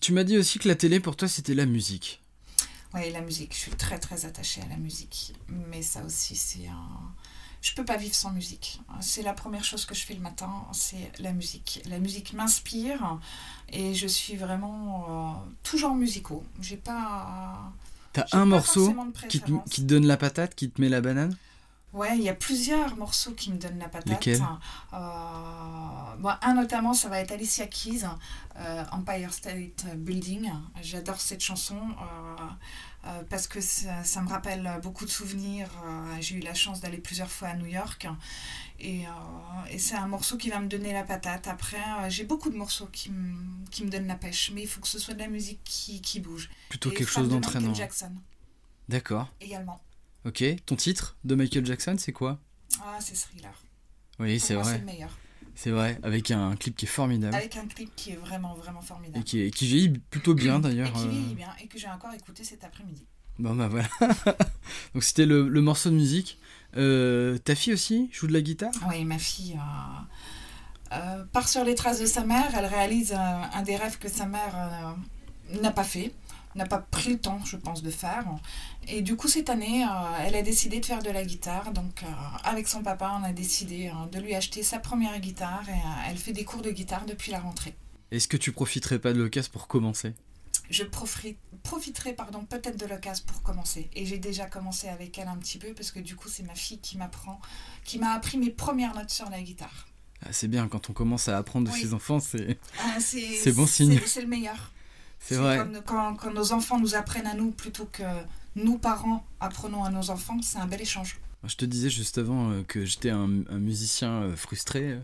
Tu 0.00 0.12
m'as 0.12 0.24
dit 0.24 0.36
aussi 0.36 0.58
que 0.58 0.66
la 0.66 0.74
télé, 0.74 0.98
pour 0.98 1.14
toi, 1.14 1.28
c'était 1.28 1.54
la 1.54 1.66
musique. 1.66 2.20
Oui, 2.92 3.10
la 3.12 3.20
musique. 3.20 3.52
Je 3.54 3.58
suis 3.58 3.70
très, 3.72 3.98
très 3.98 4.24
attachée 4.24 4.60
à 4.60 4.66
la 4.66 4.76
musique. 4.76 5.34
Mais 5.48 5.82
ça 5.82 6.04
aussi, 6.04 6.34
c'est 6.34 6.66
un 6.66 7.14
je 7.64 7.72
peux 7.74 7.84
pas 7.84 7.96
vivre 7.96 8.14
sans 8.14 8.30
musique. 8.30 8.78
C'est 9.00 9.22
la 9.22 9.32
première 9.32 9.64
chose 9.64 9.86
que 9.86 9.94
je 9.94 10.04
fais 10.04 10.12
le 10.12 10.20
matin, 10.20 10.52
c'est 10.72 11.10
la 11.18 11.32
musique. 11.32 11.82
La 11.88 11.98
musique 11.98 12.34
m'inspire 12.34 13.18
et 13.70 13.94
je 13.94 14.06
suis 14.06 14.36
vraiment 14.36 15.06
euh, 15.08 15.48
toujours 15.62 15.94
musicaux. 15.94 16.44
J'ai 16.60 16.76
pas. 16.76 17.72
T'as 18.12 18.26
un 18.32 18.44
morceau 18.44 18.94
qui 19.30 19.40
te, 19.40 19.50
qui 19.70 19.80
te 19.80 19.86
donne 19.86 20.06
la 20.06 20.18
patate, 20.18 20.54
qui 20.54 20.70
te 20.70 20.78
met 20.78 20.90
la 20.90 21.00
banane? 21.00 21.34
Ouais, 21.94 22.18
il 22.18 22.24
y 22.24 22.28
a 22.28 22.34
plusieurs 22.34 22.96
morceaux 22.96 23.30
qui 23.32 23.52
me 23.52 23.56
donnent 23.56 23.78
la 23.78 23.88
patate. 23.88 24.26
Euh, 24.26 24.38
un 26.42 26.54
notamment, 26.54 26.92
ça 26.92 27.08
va 27.08 27.20
être 27.20 27.30
Alicia 27.30 27.68
Keys, 27.68 28.02
euh, 28.58 28.84
Empire 28.90 29.32
State 29.32 29.86
Building. 29.94 30.50
J'adore 30.82 31.20
cette 31.20 31.40
chanson. 31.40 31.76
Euh, 31.76 32.33
parce 33.28 33.46
que 33.46 33.60
ça, 33.60 34.22
me 34.22 34.28
rappelle 34.28 34.80
beaucoup 34.82 35.04
de 35.04 35.10
souvenirs. 35.10 35.68
Euh, 35.84 36.16
j'ai 36.20 36.36
eu 36.36 36.40
la 36.40 36.54
chance 36.54 36.80
d'aller 36.80 36.98
plusieurs 36.98 37.30
fois 37.30 37.48
à 37.48 37.56
New 37.56 37.66
York 37.66 38.06
et, 38.80 39.06
euh, 39.06 39.10
et 39.70 39.78
c'est 39.78 39.94
un 39.94 40.06
morceau 40.06 40.36
qui 40.36 40.50
va 40.50 40.58
me 40.58 40.68
donner 40.68 40.92
la 40.92 41.04
patate. 41.04 41.46
Après, 41.46 41.82
j'ai 42.08 42.24
beaucoup 42.24 42.50
de 42.50 42.56
morceaux 42.56 42.86
qui, 42.86 43.10
qui 43.70 43.84
me 43.84 43.90
donnent 43.90 44.06
la 44.06 44.16
pêche, 44.16 44.52
mais 44.54 44.62
il 44.62 44.68
faut 44.68 44.80
que 44.80 44.88
ce 44.88 44.98
soit 44.98 45.14
de 45.14 45.18
la 45.18 45.28
musique 45.28 45.60
qui, 45.64 46.00
qui 46.00 46.20
bouge. 46.20 46.50
Plutôt 46.68 46.90
quelque 46.90 47.10
chose 47.10 47.28
d'entraînant. 47.28 47.68
Michael 47.68 47.88
Jackson. 47.88 48.12
D'accord. 48.88 49.30
Également. 49.40 49.80
Ok, 50.24 50.42
ton 50.64 50.76
titre 50.76 51.16
de 51.24 51.34
Michael 51.34 51.66
Jackson, 51.66 51.96
c'est 51.98 52.12
quoi? 52.12 52.38
Ah, 52.82 52.98
c'est 53.00 53.14
Thriller. 53.14 53.62
Oui, 54.18 54.40
c'est 54.40 54.54
vrai. 54.54 54.72
C'est 54.72 54.78
le 54.78 54.84
meilleur. 54.84 55.10
C'est 55.54 55.70
vrai, 55.70 55.98
avec 56.02 56.30
un 56.30 56.56
clip 56.56 56.76
qui 56.76 56.84
est 56.84 56.88
formidable. 56.88 57.34
Avec 57.34 57.56
un 57.56 57.66
clip 57.66 57.94
qui 57.94 58.10
est 58.10 58.16
vraiment, 58.16 58.54
vraiment 58.54 58.80
formidable. 58.80 59.20
Et 59.20 59.24
qui, 59.24 59.50
qui 59.50 59.66
vieillit 59.66 59.90
plutôt 59.90 60.34
bien 60.34 60.58
d'ailleurs. 60.58 60.88
Et 60.88 60.92
qui 60.92 61.08
vieillit 61.08 61.32
euh. 61.32 61.36
bien, 61.36 61.48
et 61.62 61.68
que 61.68 61.78
j'ai 61.78 61.88
encore 61.88 62.12
écouté 62.12 62.44
cet 62.44 62.64
après-midi. 62.64 63.06
Bon 63.38 63.54
bah 63.54 63.68
voilà. 63.68 63.88
Donc 64.94 65.02
c'était 65.02 65.26
le, 65.26 65.48
le, 65.48 65.60
morceau 65.60 65.90
de 65.90 65.96
musique. 65.96 66.38
Euh, 66.76 67.38
ta 67.38 67.54
fille 67.54 67.72
aussi 67.72 68.08
joue 68.12 68.26
de 68.26 68.32
la 68.32 68.40
guitare? 68.40 68.72
Oui, 68.88 69.04
ma 69.04 69.18
fille 69.18 69.58
euh, 70.92 71.24
part 71.32 71.48
sur 71.48 71.64
les 71.64 71.74
traces 71.74 72.00
de 72.00 72.06
sa 72.06 72.24
mère. 72.24 72.50
Elle 72.56 72.66
réalise 72.66 73.12
un 73.12 73.62
des 73.62 73.76
rêves 73.76 73.98
que 73.98 74.08
sa 74.08 74.26
mère 74.26 74.96
n'a 75.60 75.70
pas 75.70 75.84
fait 75.84 76.12
n'a 76.54 76.66
pas 76.66 76.78
pris 76.78 77.10
le 77.10 77.18
temps, 77.18 77.40
je 77.44 77.56
pense, 77.56 77.82
de 77.82 77.90
faire. 77.90 78.24
Et 78.88 79.02
du 79.02 79.16
coup, 79.16 79.28
cette 79.28 79.50
année, 79.50 79.84
euh, 79.84 79.88
elle 80.24 80.34
a 80.36 80.42
décidé 80.42 80.80
de 80.80 80.86
faire 80.86 81.02
de 81.02 81.10
la 81.10 81.24
guitare. 81.24 81.72
Donc, 81.72 82.02
euh, 82.02 82.06
avec 82.44 82.68
son 82.68 82.82
papa, 82.82 83.18
on 83.20 83.24
a 83.24 83.32
décidé 83.32 83.88
euh, 83.88 84.06
de 84.10 84.20
lui 84.20 84.34
acheter 84.34 84.62
sa 84.62 84.78
première 84.78 85.18
guitare 85.20 85.64
et 85.68 86.10
elle 86.10 86.16
fait 86.16 86.32
des 86.32 86.44
cours 86.44 86.62
de 86.62 86.70
guitare 86.70 87.06
depuis 87.06 87.32
la 87.32 87.40
rentrée. 87.40 87.74
Est-ce 88.10 88.28
que 88.28 88.36
tu 88.36 88.52
profiterais 88.52 88.98
pas 88.98 89.12
de 89.12 89.22
l'occasion 89.22 89.50
pour 89.52 89.66
commencer? 89.66 90.14
Je 90.70 90.84
profiterai, 90.84 92.14
pardon, 92.14 92.44
peut-être 92.44 92.78
de 92.78 92.86
l'occasion 92.86 93.24
pour 93.26 93.42
commencer. 93.42 93.90
Et 93.94 94.06
j'ai 94.06 94.18
déjà 94.18 94.46
commencé 94.46 94.88
avec 94.88 95.18
elle 95.18 95.28
un 95.28 95.36
petit 95.36 95.58
peu 95.58 95.74
parce 95.74 95.90
que 95.90 96.00
du 96.00 96.16
coup, 96.16 96.28
c'est 96.28 96.42
ma 96.42 96.54
fille 96.54 96.78
qui 96.78 96.96
m'apprend, 96.96 97.40
qui 97.84 97.98
m'a 97.98 98.12
appris 98.12 98.38
mes 98.38 98.50
premières 98.50 98.94
notes 98.94 99.10
sur 99.10 99.28
la 99.28 99.42
guitare. 99.42 99.88
Ah, 100.24 100.32
c'est 100.32 100.48
bien 100.48 100.68
quand 100.68 100.88
on 100.88 100.92
commence 100.92 101.28
à 101.28 101.36
apprendre 101.36 101.70
de 101.70 101.76
ses 101.76 101.92
enfants, 101.92 102.18
c'est 102.20 102.58
ah, 102.80 102.98
c'est 103.00 103.52
bon 103.56 103.66
signe. 103.66 104.00
C'est 104.06 104.22
le 104.22 104.28
meilleur. 104.28 104.72
C'est 105.24 105.36
vrai. 105.36 105.66
Quand, 105.86 106.16
quand, 106.16 106.32
nos 106.32 106.52
enfants 106.52 106.78
nous 106.78 106.94
apprennent 106.94 107.26
à 107.26 107.32
nous 107.34 107.50
plutôt 107.50 107.86
que 107.86 108.02
nous, 108.56 108.76
parents, 108.76 109.24
apprenons 109.40 109.82
à 109.82 109.90
nos 109.90 110.10
enfants, 110.10 110.36
c'est 110.42 110.58
un 110.58 110.66
bel 110.66 110.82
échange. 110.82 111.18
Je 111.44 111.56
te 111.56 111.64
disais 111.64 111.88
juste 111.88 112.18
avant 112.18 112.50
euh, 112.50 112.62
que 112.62 112.84
j'étais 112.84 113.10
un, 113.10 113.26
musicien 113.26 114.22
euh, 114.22 114.36
frustré. 114.36 114.98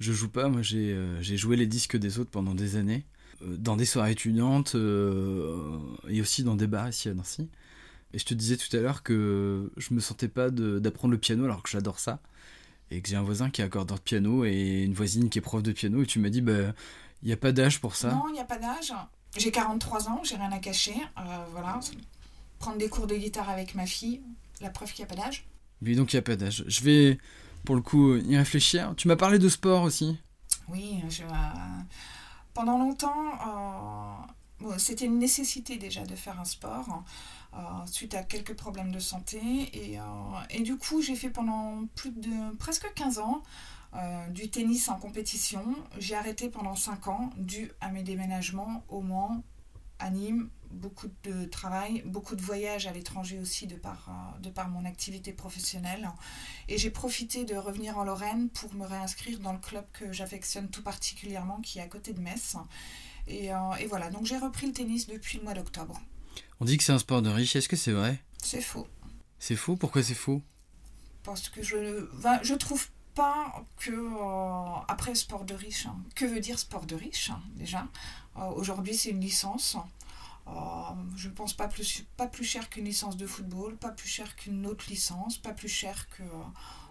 Je 0.00 0.12
joue 0.12 0.28
pas, 0.28 0.48
moi 0.48 0.62
j'ai 0.62 0.92
euh, 0.92 1.22
joué 1.22 1.56
les 1.56 1.66
disques 1.66 1.96
des 1.96 2.18
autres 2.18 2.30
pendant 2.30 2.54
des 2.54 2.74
années, 2.74 3.04
dans 3.40 3.76
des 3.76 3.84
soirées 3.84 4.12
étudiantes 4.12 4.74
et 4.74 6.20
aussi 6.20 6.42
dans 6.42 6.56
des 6.56 6.66
bars 6.66 6.88
ici 6.88 7.08
à 7.08 7.14
Nancy. 7.14 7.48
Et 8.12 8.18
je 8.18 8.24
te 8.24 8.34
disais 8.34 8.56
tout 8.56 8.76
à 8.76 8.80
l'heure 8.80 9.04
que 9.04 9.70
je 9.76 9.94
me 9.94 10.00
sentais 10.00 10.28
pas 10.28 10.50
d'apprendre 10.50 11.12
le 11.12 11.18
piano 11.18 11.44
alors 11.44 11.62
que 11.62 11.70
j'adore 11.70 12.00
ça. 12.00 12.20
Et 12.90 13.00
que 13.00 13.08
j'ai 13.08 13.16
un 13.16 13.22
voisin 13.22 13.48
qui 13.48 13.62
est 13.62 13.64
accordeur 13.64 13.96
de 13.96 14.02
piano 14.02 14.44
et 14.44 14.82
une 14.82 14.92
voisine 14.92 15.30
qui 15.30 15.38
est 15.38 15.42
prof 15.42 15.62
de 15.62 15.72
piano. 15.72 16.02
Et 16.02 16.06
tu 16.06 16.18
m'as 16.18 16.28
dit, 16.28 16.42
bah, 16.42 16.74
il 17.22 17.26
n'y 17.26 17.32
a 17.32 17.38
pas 17.38 17.52
d'âge 17.52 17.80
pour 17.80 17.96
ça. 17.96 18.10
Non, 18.10 18.24
il 18.28 18.34
n'y 18.34 18.40
a 18.40 18.44
pas 18.44 18.58
d'âge. 18.58 18.92
J'ai 19.36 19.50
43 19.50 20.08
ans, 20.08 20.20
j'ai 20.24 20.36
rien 20.36 20.52
à 20.52 20.58
cacher. 20.58 20.94
Euh, 21.18 21.44
voilà. 21.52 21.80
Prendre 22.58 22.78
des 22.78 22.88
cours 22.88 23.06
de 23.06 23.16
guitare 23.16 23.48
avec 23.48 23.74
ma 23.74 23.86
fille, 23.86 24.20
la 24.60 24.70
preuve 24.70 24.92
qu'il 24.92 25.04
n'y 25.04 25.10
a 25.10 25.14
pas 25.14 25.20
d'âge. 25.20 25.44
Oui, 25.80 25.96
donc 25.96 26.12
il 26.12 26.16
n'y 26.16 26.20
a 26.20 26.22
pas 26.22 26.36
d'âge. 26.36 26.64
Je 26.66 26.82
vais, 26.82 27.18
pour 27.64 27.74
le 27.74 27.82
coup, 27.82 28.16
y 28.16 28.36
réfléchir. 28.36 28.94
Tu 28.96 29.08
m'as 29.08 29.16
parlé 29.16 29.38
de 29.38 29.48
sport 29.48 29.82
aussi. 29.82 30.18
Oui, 30.68 31.02
je, 31.08 31.24
euh, 31.24 31.26
pendant 32.54 32.78
longtemps, 32.78 34.26
euh, 34.62 34.74
c'était 34.78 35.06
une 35.06 35.18
nécessité 35.18 35.76
déjà 35.76 36.04
de 36.04 36.14
faire 36.14 36.38
un 36.38 36.44
sport. 36.44 37.02
suite 37.86 38.14
à 38.14 38.22
quelques 38.22 38.54
problèmes 38.54 38.92
de 38.92 39.00
santé. 39.00 39.38
Et, 39.72 39.98
et 40.50 40.62
du 40.62 40.76
coup, 40.76 41.02
j'ai 41.02 41.16
fait 41.16 41.30
pendant 41.30 41.84
plus 41.96 42.10
de 42.10 42.54
presque 42.56 42.86
15 42.94 43.18
ans 43.18 43.42
euh, 43.94 44.28
du 44.28 44.50
tennis 44.50 44.88
en 44.88 44.96
compétition. 44.96 45.64
J'ai 45.98 46.14
arrêté 46.14 46.48
pendant 46.48 46.74
5 46.74 47.08
ans 47.08 47.30
dû 47.36 47.70
à 47.80 47.90
mes 47.90 48.02
déménagements 48.02 48.84
au 48.88 49.00
Mans, 49.00 49.42
à 49.98 50.10
Nîmes, 50.10 50.48
beaucoup 50.70 51.08
de 51.24 51.44
travail, 51.44 52.02
beaucoup 52.06 52.34
de 52.34 52.42
voyages 52.42 52.86
à 52.86 52.92
l'étranger 52.92 53.38
aussi 53.38 53.66
de 53.66 53.76
par, 53.76 54.08
euh, 54.08 54.40
de 54.40 54.50
par 54.50 54.68
mon 54.68 54.84
activité 54.84 55.32
professionnelle. 55.32 56.10
Et 56.68 56.78
j'ai 56.78 56.90
profité 56.90 57.44
de 57.44 57.54
revenir 57.54 57.98
en 57.98 58.04
Lorraine 58.04 58.48
pour 58.48 58.74
me 58.74 58.86
réinscrire 58.86 59.38
dans 59.40 59.52
le 59.52 59.58
club 59.58 59.84
que 59.92 60.12
j'affectionne 60.12 60.68
tout 60.70 60.82
particulièrement, 60.82 61.60
qui 61.60 61.78
est 61.78 61.82
à 61.82 61.88
côté 61.88 62.12
de 62.12 62.20
Metz. 62.20 62.56
Et, 63.28 63.52
euh, 63.52 63.74
et 63.78 63.86
voilà, 63.86 64.10
donc 64.10 64.26
j'ai 64.26 64.38
repris 64.38 64.66
le 64.66 64.72
tennis 64.72 65.06
depuis 65.06 65.38
le 65.38 65.44
mois 65.44 65.54
d'octobre. 65.54 66.00
On 66.60 66.64
dit 66.64 66.78
que 66.78 66.84
c'est 66.84 66.92
un 66.92 66.98
sport 66.98 67.22
de 67.22 67.28
riche, 67.28 67.54
est-ce 67.56 67.68
que 67.68 67.76
c'est 67.76 67.92
vrai? 67.92 68.20
C'est 68.42 68.62
faux. 68.62 68.88
C'est 69.38 69.56
faux? 69.56 69.76
Pourquoi 69.76 70.02
c'est 70.02 70.14
faux? 70.14 70.42
Parce 71.22 71.48
que 71.48 71.62
je, 71.62 72.08
je 72.42 72.54
trouve 72.54 72.88
pas 73.14 73.64
que 73.76 73.90
euh, 73.90 74.80
après 74.88 75.14
sport 75.14 75.44
de 75.44 75.54
riche. 75.54 75.86
Hein. 75.86 75.96
Que 76.14 76.24
veut 76.24 76.40
dire 76.40 76.58
sport 76.58 76.86
de 76.86 76.94
riche 76.94 77.30
hein, 77.30 77.40
déjà? 77.54 77.86
Euh, 78.38 78.50
Aujourd'hui, 78.50 78.94
c'est 78.94 79.10
une 79.10 79.20
licence. 79.20 79.76
Euh, 80.48 80.52
je 81.16 81.28
ne 81.28 81.34
pense 81.34 81.52
pas 81.52 81.68
plus, 81.68 82.04
pas 82.16 82.26
plus 82.26 82.44
cher 82.44 82.68
qu'une 82.68 82.84
licence 82.84 83.16
de 83.16 83.26
football, 83.26 83.76
pas 83.76 83.90
plus 83.90 84.08
cher 84.08 84.34
qu'une 84.36 84.66
autre 84.66 84.86
licence, 84.88 85.38
pas 85.38 85.52
plus 85.52 85.68
cher 85.68 86.08
que. 86.10 86.22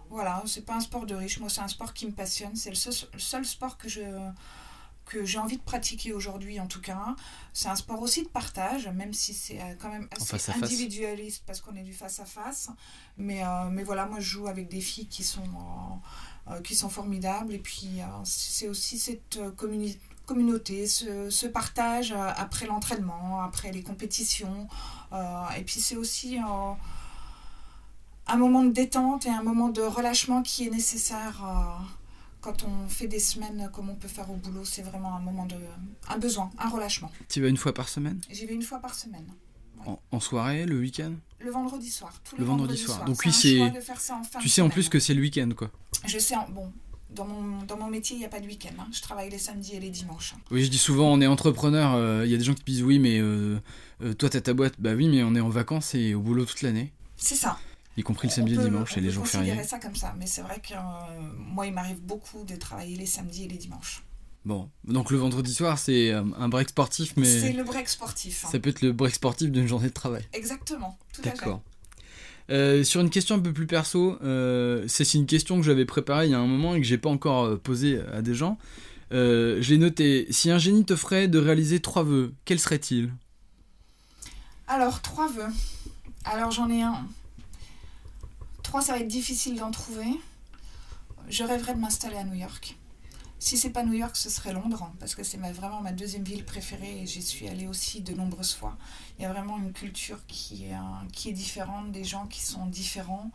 voilà, 0.08 0.42
c'est 0.46 0.64
pas 0.64 0.76
un 0.76 0.80
sport 0.80 1.06
de 1.06 1.14
riche. 1.14 1.38
Moi, 1.38 1.50
c'est 1.50 1.60
un 1.60 1.68
sport 1.68 1.92
qui 1.92 2.06
me 2.06 2.12
passionne. 2.12 2.56
C'est 2.56 2.70
le 2.70 2.76
seul, 2.76 3.44
sport 3.44 3.76
que 3.76 3.88
je 3.88 4.00
que 5.12 5.24
j'ai 5.24 5.38
envie 5.38 5.56
de 5.56 5.62
pratiquer 5.62 6.12
aujourd'hui 6.12 6.60
en 6.60 6.66
tout 6.66 6.80
cas. 6.80 7.14
C'est 7.52 7.68
un 7.68 7.76
sport 7.76 8.00
aussi 8.00 8.22
de 8.22 8.28
partage, 8.28 8.88
même 8.88 9.12
si 9.12 9.34
c'est 9.34 9.58
quand 9.80 9.90
même 9.90 10.08
assez 10.10 10.52
individualiste 10.52 11.42
parce 11.46 11.60
qu'on 11.60 11.74
est 11.74 11.82
du 11.82 11.92
face 11.92 12.20
à 12.20 12.24
face. 12.24 12.70
Mais, 13.18 13.42
mais 13.70 13.82
voilà, 13.82 14.06
moi 14.06 14.20
je 14.20 14.28
joue 14.28 14.46
avec 14.46 14.68
des 14.68 14.80
filles 14.80 15.08
qui 15.08 15.22
sont, 15.22 15.42
qui 16.64 16.74
sont 16.74 16.88
formidables 16.88 17.52
et 17.52 17.58
puis 17.58 18.00
c'est 18.24 18.68
aussi 18.68 18.98
cette 18.98 19.38
communauté 19.56 19.98
communauté, 20.26 20.86
ce, 20.86 21.46
partage 21.46 22.12
euh, 22.12 22.30
après 22.36 22.66
l'entraînement, 22.66 23.42
après 23.42 23.72
les 23.72 23.82
compétitions. 23.82 24.68
Euh, 25.12 25.44
et 25.58 25.62
puis 25.62 25.80
c'est 25.80 25.96
aussi 25.96 26.38
euh, 26.38 26.72
un 28.26 28.36
moment 28.36 28.62
de 28.62 28.70
détente 28.70 29.26
et 29.26 29.30
un 29.30 29.42
moment 29.42 29.68
de 29.68 29.82
relâchement 29.82 30.42
qui 30.42 30.66
est 30.66 30.70
nécessaire 30.70 31.42
quand 32.42 32.64
on 32.64 32.88
fait 32.88 33.06
des 33.06 33.20
semaines 33.20 33.70
comme 33.72 33.88
on 33.88 33.94
peut 33.94 34.08
faire 34.08 34.30
au 34.30 34.34
boulot. 34.34 34.64
C'est 34.64 34.82
vraiment 34.82 35.16
un 35.16 35.20
moment 35.20 35.46
de 35.46 35.56
un 36.08 36.18
besoin, 36.18 36.50
un 36.58 36.68
relâchement. 36.68 37.10
Tu 37.30 37.40
vas 37.40 37.48
une 37.48 37.56
fois 37.56 37.72
par 37.72 37.88
semaine 37.88 38.20
J'y 38.30 38.44
vais 38.44 38.54
une 38.54 38.62
fois 38.62 38.80
par 38.80 38.94
semaine. 38.94 39.26
En, 40.12 40.20
soirée, 40.20 40.64
le 40.64 40.78
week-end? 40.78 41.12
Le 41.40 41.50
vendredi 41.50 41.90
soir. 41.90 42.12
le 42.38 42.44
vendredi, 42.44 42.76
soir. 42.76 43.04
Donc 43.04 43.18
oui, 43.24 43.32
c'est. 43.32 43.58
Tu 44.40 44.48
sais 44.48 44.60
en 44.60 44.68
plus 44.68 44.88
que 44.88 45.00
c'est 45.00 45.14
le 45.14 45.20
week-end, 45.20 45.50
quoi. 45.56 45.70
Je 46.06 46.20
sais. 46.20 46.36
Bon, 46.50 46.72
dans 47.10 47.24
mon, 47.24 47.62
dans 47.64 47.76
mon 47.76 47.88
métier, 47.88 48.14
il 48.14 48.20
n'y 48.20 48.24
a 48.24 48.28
pas 48.28 48.38
de 48.38 48.46
week-end. 48.46 48.74
Hein. 48.78 48.86
Je 48.92 49.00
travaille 49.00 49.28
les 49.28 49.38
samedis 49.38 49.74
et 49.74 49.80
les 49.80 49.90
dimanches. 49.90 50.34
Oui, 50.52 50.64
je 50.64 50.70
dis 50.70 50.78
souvent, 50.78 51.12
on 51.12 51.20
est 51.20 51.26
entrepreneur. 51.26 51.94
Euh, 51.94 52.22
il 52.24 52.30
y 52.30 52.34
a 52.34 52.38
des 52.38 52.44
gens 52.44 52.54
qui 52.54 52.62
disent 52.62 52.84
oui, 52.84 53.00
mais 53.00 53.18
euh, 53.18 53.58
euh, 54.02 54.14
toi, 54.14 54.30
tu 54.30 54.36
as 54.36 54.40
ta 54.40 54.54
boîte. 54.54 54.74
Bah 54.78 54.92
oui, 54.94 55.08
mais 55.08 55.24
on 55.24 55.34
est 55.34 55.40
en 55.40 55.48
vacances 55.48 55.96
et 55.96 56.14
au 56.14 56.20
boulot 56.20 56.44
toute 56.44 56.62
l'année. 56.62 56.92
C'est 57.16 57.34
ça. 57.34 57.58
Y 57.96 58.02
compris 58.02 58.28
le 58.28 58.32
samedi 58.32 58.54
et 58.54 58.56
le 58.56 58.64
dimanche 58.64 58.96
et 58.96 59.00
les 59.00 59.10
jours 59.10 59.26
fériés. 59.26 59.54
On 59.58 59.64
ça 59.64 59.78
comme 59.78 59.96
ça, 59.96 60.14
mais 60.18 60.26
c'est 60.26 60.42
vrai 60.42 60.60
que 60.60 60.74
moi, 61.36 61.66
il 61.66 61.72
m'arrive 61.72 62.00
beaucoup 62.00 62.44
de 62.44 62.56
travailler 62.56 62.96
les 62.96 63.06
samedis 63.06 63.44
et 63.44 63.48
les 63.48 63.58
dimanches. 63.58 64.02
Bon, 64.44 64.68
donc 64.84 65.10
le 65.10 65.18
vendredi 65.18 65.54
soir, 65.54 65.78
c'est 65.78 66.10
un 66.10 66.48
break 66.48 66.70
sportif, 66.70 67.14
mais. 67.16 67.40
C'est 67.40 67.52
le 67.52 67.64
break 67.64 67.88
sportif. 67.88 68.44
Hein. 68.44 68.48
Ça 68.50 68.58
peut 68.58 68.70
être 68.70 68.82
le 68.82 68.92
break 68.92 69.14
sportif 69.14 69.50
d'une 69.50 69.66
journée 69.66 69.88
de 69.88 69.92
travail. 69.92 70.26
Exactement, 70.32 70.98
tout 71.12 71.20
à 71.20 71.30
fait. 71.30 71.36
D'accord. 71.36 71.62
Euh, 72.50 72.82
sur 72.82 73.00
une 73.00 73.10
question 73.10 73.36
un 73.36 73.38
peu 73.38 73.52
plus 73.52 73.66
perso, 73.66 74.18
euh, 74.22 74.84
c'est 74.88 75.14
une 75.14 75.26
question 75.26 75.56
que 75.58 75.62
j'avais 75.62 75.84
préparée 75.84 76.26
il 76.26 76.32
y 76.32 76.34
a 76.34 76.40
un 76.40 76.46
moment 76.46 76.74
et 76.74 76.80
que 76.80 76.86
j'ai 76.86 76.98
pas 76.98 77.08
encore 77.08 77.44
euh, 77.44 77.56
posée 77.56 78.00
à 78.12 78.20
des 78.20 78.34
gens. 78.34 78.58
Euh, 79.12 79.58
je 79.60 79.70
l'ai 79.70 79.78
noté. 79.78 80.26
Si 80.30 80.50
un 80.50 80.58
génie 80.58 80.84
te 80.84 80.96
ferait 80.96 81.28
de 81.28 81.38
réaliser 81.38 81.80
trois 81.80 82.02
vœux, 82.02 82.32
quels 82.44 82.58
seraient-ils? 82.58 83.12
Alors, 84.66 85.02
trois 85.02 85.28
vœux. 85.28 85.52
Alors, 86.24 86.50
j'en 86.50 86.68
ai 86.70 86.82
un. 86.82 87.06
Trois, 88.72 88.80
ça 88.80 88.94
va 88.94 89.00
être 89.00 89.06
difficile 89.06 89.58
d'en 89.58 89.70
trouver. 89.70 90.06
Je 91.28 91.44
rêverais 91.44 91.74
de 91.74 91.78
m'installer 91.78 92.16
à 92.16 92.24
New 92.24 92.32
York. 92.32 92.78
Si 93.38 93.58
c'est 93.58 93.68
pas 93.68 93.82
New 93.82 93.92
York, 93.92 94.16
ce 94.16 94.30
serait 94.30 94.54
Londres, 94.54 94.90
parce 94.98 95.14
que 95.14 95.22
c'est 95.22 95.36
vraiment 95.36 95.82
ma 95.82 95.92
deuxième 95.92 96.24
ville 96.24 96.42
préférée 96.42 97.02
et 97.02 97.06
j'y 97.06 97.20
suis 97.20 97.46
allée 97.48 97.66
aussi 97.66 98.00
de 98.00 98.14
nombreuses 98.14 98.54
fois. 98.54 98.78
Il 99.18 99.24
y 99.24 99.26
a 99.26 99.28
vraiment 99.30 99.58
une 99.58 99.74
culture 99.74 100.20
qui 100.26 100.64
est, 100.64 101.32
différente, 101.32 101.92
des 101.92 102.04
gens 102.04 102.26
qui 102.28 102.40
sont 102.40 102.64
différents. 102.64 103.30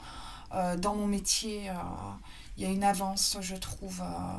Euh, 0.56 0.76
dans 0.76 0.96
mon 0.96 1.06
métier, 1.06 1.70
euh, 1.70 1.74
il 2.58 2.64
y 2.64 2.66
a 2.66 2.72
une 2.72 2.84
avance, 2.84 3.38
je 3.40 3.56
trouve, 3.58 4.02
euh, 4.02 4.38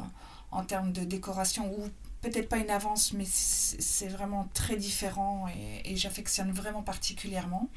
en 0.50 0.64
termes 0.64 0.90
de 0.90 1.04
décoration, 1.04 1.72
ou 1.78 1.88
peut-être 2.22 2.48
pas 2.48 2.58
une 2.58 2.70
avance, 2.70 3.12
mais 3.12 3.24
c'est 3.24 4.08
vraiment 4.08 4.48
très 4.52 4.74
différent 4.74 5.46
et 5.84 5.94
j'affectionne 5.94 6.50
vraiment 6.50 6.82
particulièrement. 6.82 7.68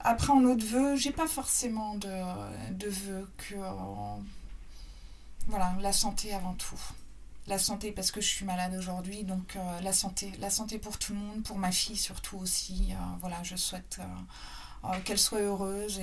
Après, 0.00 0.30
en 0.32 0.44
autre 0.44 0.64
vœu, 0.64 0.96
j'ai 0.96 1.10
pas 1.10 1.26
forcément 1.26 1.94
de, 1.96 2.08
de 2.74 2.88
vœux 2.88 3.28
que 3.36 3.56
voilà, 5.48 5.74
la 5.80 5.92
santé 5.92 6.32
avant 6.34 6.54
tout. 6.54 6.80
La 7.46 7.58
santé 7.58 7.92
parce 7.92 8.10
que 8.10 8.20
je 8.20 8.26
suis 8.26 8.44
malade 8.44 8.74
aujourd'hui, 8.78 9.24
donc 9.24 9.56
euh, 9.56 9.80
la 9.80 9.94
santé, 9.94 10.30
la 10.38 10.50
santé 10.50 10.78
pour 10.78 10.98
tout 10.98 11.14
le 11.14 11.18
monde, 11.18 11.42
pour 11.42 11.56
ma 11.56 11.72
fille 11.72 11.96
surtout 11.96 12.36
aussi. 12.36 12.88
Euh, 12.90 12.94
voilà, 13.20 13.42
je 13.42 13.56
souhaite 13.56 13.98
euh, 14.84 14.94
qu'elle 15.04 15.18
soit 15.18 15.40
heureuse 15.40 15.98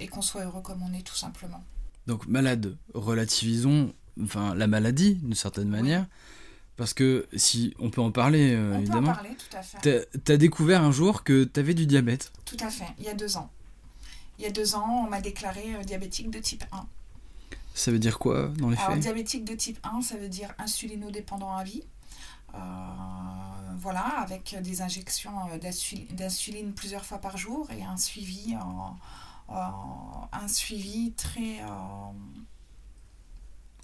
et, 0.00 0.08
qu'on 0.08 0.22
soit 0.22 0.44
heureux 0.44 0.62
comme 0.62 0.82
on 0.82 0.94
est 0.94 1.02
tout 1.02 1.14
simplement. 1.14 1.62
Donc 2.06 2.26
malade, 2.26 2.78
relativisons, 2.94 3.92
enfin 4.22 4.54
la 4.54 4.66
maladie 4.66 5.16
d'une 5.16 5.34
certaine 5.34 5.68
manière. 5.68 6.06
Parce 6.78 6.94
que 6.94 7.28
si 7.36 7.74
on 7.78 7.90
peut 7.90 8.00
en 8.00 8.10
parler, 8.10 8.56
on 8.56 8.78
évidemment. 8.78 9.08
Peut 9.08 9.12
en 9.12 9.14
parler, 9.14 9.36
tout 9.36 9.56
à 9.56 9.62
fait. 9.62 10.08
Tu 10.24 10.32
as, 10.32 10.36
découvert 10.38 10.82
un 10.82 10.92
jour 10.92 11.24
que 11.24 11.44
tu 11.44 11.60
avais 11.60 11.74
du 11.74 11.86
diabète. 11.86 12.32
Tout 12.46 12.56
à 12.60 12.70
fait, 12.70 12.88
il 12.98 13.04
y 13.04 13.08
a 13.08 13.14
deux 13.14 13.36
ans. 13.36 13.50
Il 14.38 14.44
y 14.44 14.46
a 14.46 14.50
deux 14.50 14.74
ans, 14.76 15.04
on 15.06 15.10
m'a 15.10 15.20
déclaré 15.20 15.84
diabétique 15.84 16.30
de 16.30 16.38
type 16.38 16.64
1. 16.72 16.86
Ça 17.78 17.92
veut 17.92 18.00
dire 18.00 18.18
quoi 18.18 18.48
dans 18.58 18.70
les 18.70 18.76
Alors, 18.78 18.96
Diabétique 18.96 19.44
de 19.44 19.54
type 19.54 19.78
1, 19.84 20.02
ça 20.02 20.16
veut 20.16 20.28
dire 20.28 20.52
insulinodépendant 20.58 21.54
à 21.54 21.62
vie. 21.62 21.84
Euh, 22.54 22.58
voilà, 23.78 24.04
avec 24.20 24.56
des 24.60 24.82
injections 24.82 25.32
euh, 25.52 25.58
d'insuline 26.10 26.72
plusieurs 26.72 27.04
fois 27.04 27.18
par 27.18 27.36
jour 27.36 27.68
et 27.70 27.84
un 27.84 27.96
suivi, 27.96 28.56
un 29.48 30.48
suivi 30.48 31.12
très... 31.12 31.60
Euh, 31.60 32.12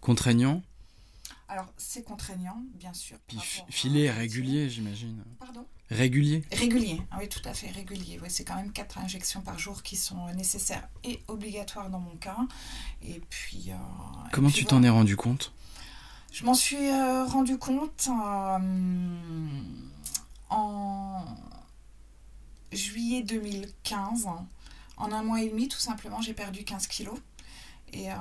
Contraignant? 0.00 0.62
Alors, 1.54 1.72
c'est 1.76 2.02
contraignant, 2.02 2.60
bien 2.74 2.92
sûr. 2.92 3.16
Puis 3.28 3.38
filet 3.68 4.10
régulier, 4.10 4.68
j'imagine. 4.68 5.22
Pardon? 5.38 5.64
Régulier? 5.88 6.42
Régulier, 6.50 7.00
ah 7.12 7.18
oui, 7.20 7.28
tout 7.28 7.48
à 7.48 7.54
fait, 7.54 7.70
régulier. 7.70 8.18
c'est 8.28 8.42
quand 8.42 8.56
même 8.56 8.72
quatre 8.72 8.98
injections 8.98 9.40
par 9.40 9.56
jour 9.56 9.84
qui 9.84 9.94
sont 9.94 10.26
nécessaires 10.34 10.88
et 11.04 11.20
obligatoires 11.28 11.90
dans 11.90 12.00
mon 12.00 12.16
cas. 12.16 12.38
Et 13.02 13.20
puis. 13.30 13.66
Euh, 13.68 13.76
Comment 14.32 14.50
tu 14.50 14.64
t'en 14.64 14.82
es 14.82 14.88
rendu 14.88 15.14
compte? 15.14 15.52
Je 16.32 16.44
m'en 16.44 16.54
suis 16.54 16.90
euh, 16.90 17.24
rendu 17.24 17.56
compte 17.56 18.08
euh, 18.08 19.48
en 20.50 21.24
juillet 22.72 23.22
2015. 23.22 24.26
En 24.96 25.12
un 25.12 25.22
mois 25.22 25.40
et 25.40 25.50
demi, 25.50 25.68
tout 25.68 25.78
simplement, 25.78 26.20
j'ai 26.20 26.34
perdu 26.34 26.64
15 26.64 26.88
kilos. 26.88 27.20
Et, 27.92 28.10
euh, 28.10 28.14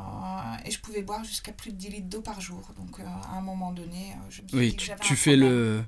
et, 0.66 0.72
je 0.72 0.80
pouvais 0.80 1.02
boire 1.02 1.24
jusqu'à 1.24 1.52
plus 1.52 1.72
de 1.72 1.78
10 1.78 1.90
litres 1.90 2.10
d'eau 2.10 2.22
par 2.22 2.40
jour. 2.42 2.62
Donc 2.78 3.00
euh, 3.00 3.04
à 3.04 3.38
un 3.38 3.42
moment 3.42 3.72
donné, 3.72 4.12
euh, 4.12 4.30
je 4.30 4.42
me 4.44 4.48
suis 4.48 4.58
oui, 4.58 4.70
dit 4.70 4.76
que 4.76 4.82
tu, 4.82 4.92
tu 5.02 5.16
fais 5.16 5.36
le 5.36 5.84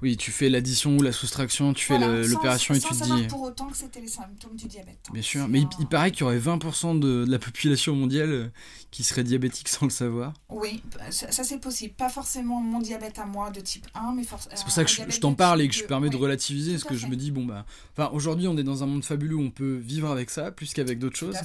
oui, 0.00 0.16
tu 0.16 0.30
fais 0.30 0.48
l'addition 0.48 0.96
ou 0.96 1.02
la 1.02 1.10
soustraction, 1.10 1.74
tu 1.74 1.84
fais 1.84 1.98
l'opération 1.98 2.72
et 2.74 2.78
tu 2.78 2.88
te 2.88 3.16
dis. 3.16 3.26
pour 3.26 3.42
autant 3.42 3.66
que 3.66 3.76
c'était 3.76 4.00
les 4.00 4.06
symptômes 4.06 4.54
du 4.54 4.66
diabète. 4.66 4.98
Bien 5.12 5.22
sûr, 5.22 5.48
mais 5.48 5.62
il, 5.80 5.86
paraît 5.86 6.12
qu'il 6.12 6.20
y 6.20 6.22
aurait 6.22 6.38
20% 6.38 7.00
de, 7.00 7.24
de, 7.24 7.30
la 7.30 7.38
population 7.40 7.96
mondiale 7.96 8.30
euh, 8.30 8.48
qui 8.92 9.02
serait 9.02 9.24
diabétique 9.24 9.68
sans 9.68 9.86
le 9.86 9.90
savoir. 9.90 10.34
Oui, 10.50 10.82
ça, 11.10 11.42
c'est 11.42 11.58
possible. 11.58 11.94
Pas 11.94 12.08
forcément 12.08 12.60
mon 12.60 12.78
diabète 12.78 13.18
à 13.18 13.26
moi 13.26 13.50
de 13.50 13.58
type 13.58 13.86
1, 13.94 14.12
mais 14.12 14.22
forcément. 14.22 14.54
C'est 14.54 14.62
pour 14.62 14.72
ça 14.72 14.84
que 14.84 14.90
je, 14.90 15.18
t'en 15.18 15.34
parle 15.34 15.62
et 15.62 15.68
que 15.68 15.74
je 15.74 15.82
permets 15.82 16.10
de 16.10 16.16
relativiser, 16.16 16.72
parce 16.72 16.84
que 16.84 16.94
je 16.94 17.08
me 17.08 17.16
dis, 17.16 17.32
bon, 17.32 17.44
bah. 17.44 17.66
Enfin, 17.96 18.10
aujourd'hui, 18.12 18.46
on 18.46 18.56
est 18.56 18.62
dans 18.62 18.84
un 18.84 18.86
monde 18.86 19.04
fabuleux 19.04 19.34
où 19.34 19.42
on 19.42 19.50
peut 19.50 19.76
vivre 19.76 20.10
avec 20.10 20.30
ça, 20.30 20.52
plus 20.52 20.74
qu'avec 20.74 21.00
d'autres 21.00 21.18
choses. 21.18 21.36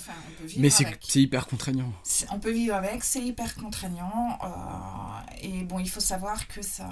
mais 0.57 0.69
c'est 0.69 0.85
hyper 1.15 1.47
contraignant. 1.47 1.91
On 2.31 2.39
peut 2.39 2.51
vivre 2.51 2.75
avec, 2.75 3.03
c'est 3.03 3.21
hyper 3.21 3.55
contraignant. 3.55 4.37
Euh, 4.43 5.41
et 5.41 5.63
bon, 5.63 5.79
il 5.79 5.89
faut 5.89 5.99
savoir 5.99 6.47
que 6.47 6.61
ça, 6.61 6.87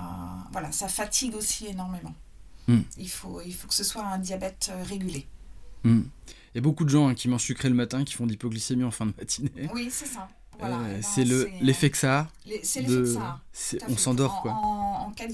voilà, 0.52 0.72
ça 0.72 0.88
fatigue 0.88 1.36
aussi 1.36 1.51
énormément. 1.68 2.14
Hmm. 2.68 2.82
Il, 2.98 3.10
faut, 3.10 3.42
il 3.42 3.54
faut 3.54 3.68
que 3.68 3.74
ce 3.74 3.84
soit 3.84 4.06
un 4.06 4.20
diabète 4.20 4.72
euh, 4.72 4.84
régulé. 4.84 5.28
Hmm. 5.84 6.04
Il 6.54 6.56
y 6.56 6.60
a 6.60 6.62
beaucoup 6.62 6.84
de 6.84 6.90
gens 6.90 7.08
hein, 7.08 7.16
qui 7.16 7.28
mangent 7.28 7.44
sucré 7.44 7.70
le 7.70 7.76
matin 7.76 8.04
qui 8.04 8.14
font 8.14 8.28
d'hypoglycémie 8.28 8.84
en 8.84 8.92
fin 8.92 9.06
de 9.06 9.14
matinée. 9.18 9.70
Oui, 9.74 9.90
c'est 9.92 10.06
ça. 10.06 10.28
Voilà, 10.60 10.80
euh, 10.80 11.00
c'est 11.02 11.24
l'effet 11.24 11.90
que 11.90 11.98
ça 11.98 12.20
a. 12.20 12.28
C'est 12.62 12.82
l'effet 12.82 13.02
que 13.02 13.06
ça 13.06 13.42
On 13.88 13.98
s'endort 13.98 14.42
quoi. 14.42 14.52
En, 14.52 15.08
en 15.08 15.12
cas 15.12 15.26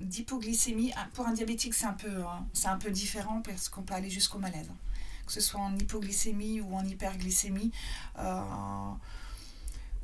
d'hypoglycémie, 0.00 0.92
pour 1.14 1.26
un 1.26 1.32
diabétique, 1.32 1.72
c'est 1.74 1.86
un, 1.86 1.94
peu, 1.94 2.22
hein, 2.22 2.46
c'est 2.52 2.68
un 2.68 2.76
peu 2.76 2.90
différent 2.90 3.40
parce 3.40 3.68
qu'on 3.68 3.82
peut 3.82 3.94
aller 3.94 4.10
jusqu'au 4.10 4.38
malaise. 4.38 4.68
Que 5.26 5.32
ce 5.32 5.40
soit 5.40 5.60
en 5.60 5.74
hypoglycémie 5.74 6.60
ou 6.60 6.74
en 6.74 6.84
hyperglycémie. 6.84 7.72
Euh, 8.18 8.42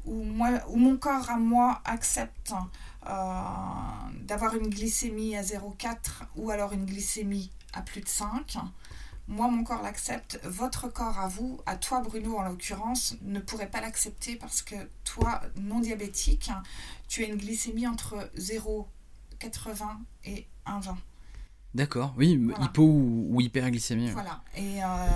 où, 0.05 0.23
moi, 0.23 0.51
où 0.69 0.77
mon 0.77 0.97
corps 0.97 1.31
à 1.31 1.37
moi 1.37 1.81
accepte 1.85 2.53
euh, 3.07 3.43
d'avoir 4.23 4.55
une 4.55 4.69
glycémie 4.69 5.37
à 5.37 5.43
0,4 5.43 5.97
ou 6.37 6.51
alors 6.51 6.73
une 6.73 6.85
glycémie 6.85 7.51
à 7.73 7.83
plus 7.83 8.01
de 8.01 8.09
5, 8.09 8.59
moi 9.29 9.49
mon 9.49 9.63
corps 9.63 9.83
l'accepte, 9.83 10.41
votre 10.45 10.89
corps 10.93 11.19
à 11.19 11.29
vous, 11.29 11.61
à 11.65 11.77
toi 11.77 12.01
Bruno 12.01 12.37
en 12.37 12.43
l'occurrence, 12.43 13.17
ne 13.23 13.39
pourrait 13.39 13.71
pas 13.71 13.81
l'accepter 13.81 14.37
parce 14.37 14.61
que 14.63 14.75
toi, 15.05 15.41
non 15.57 15.81
diabétique, 15.81 16.51
tu 17.09 17.25
as 17.25 17.29
une 17.29 17.37
glycémie 17.37 17.87
entre 17.87 18.31
0,80 18.37 19.85
et 20.25 20.47
1,20. 20.67 20.97
D'accord, 21.75 22.13
oui, 22.17 22.39
hypo 22.61 22.83
ou, 22.83 23.41
hyperglycémie. 23.41 24.11
Voilà, 24.11 24.43
et 24.57 24.83
euh, 24.83 25.07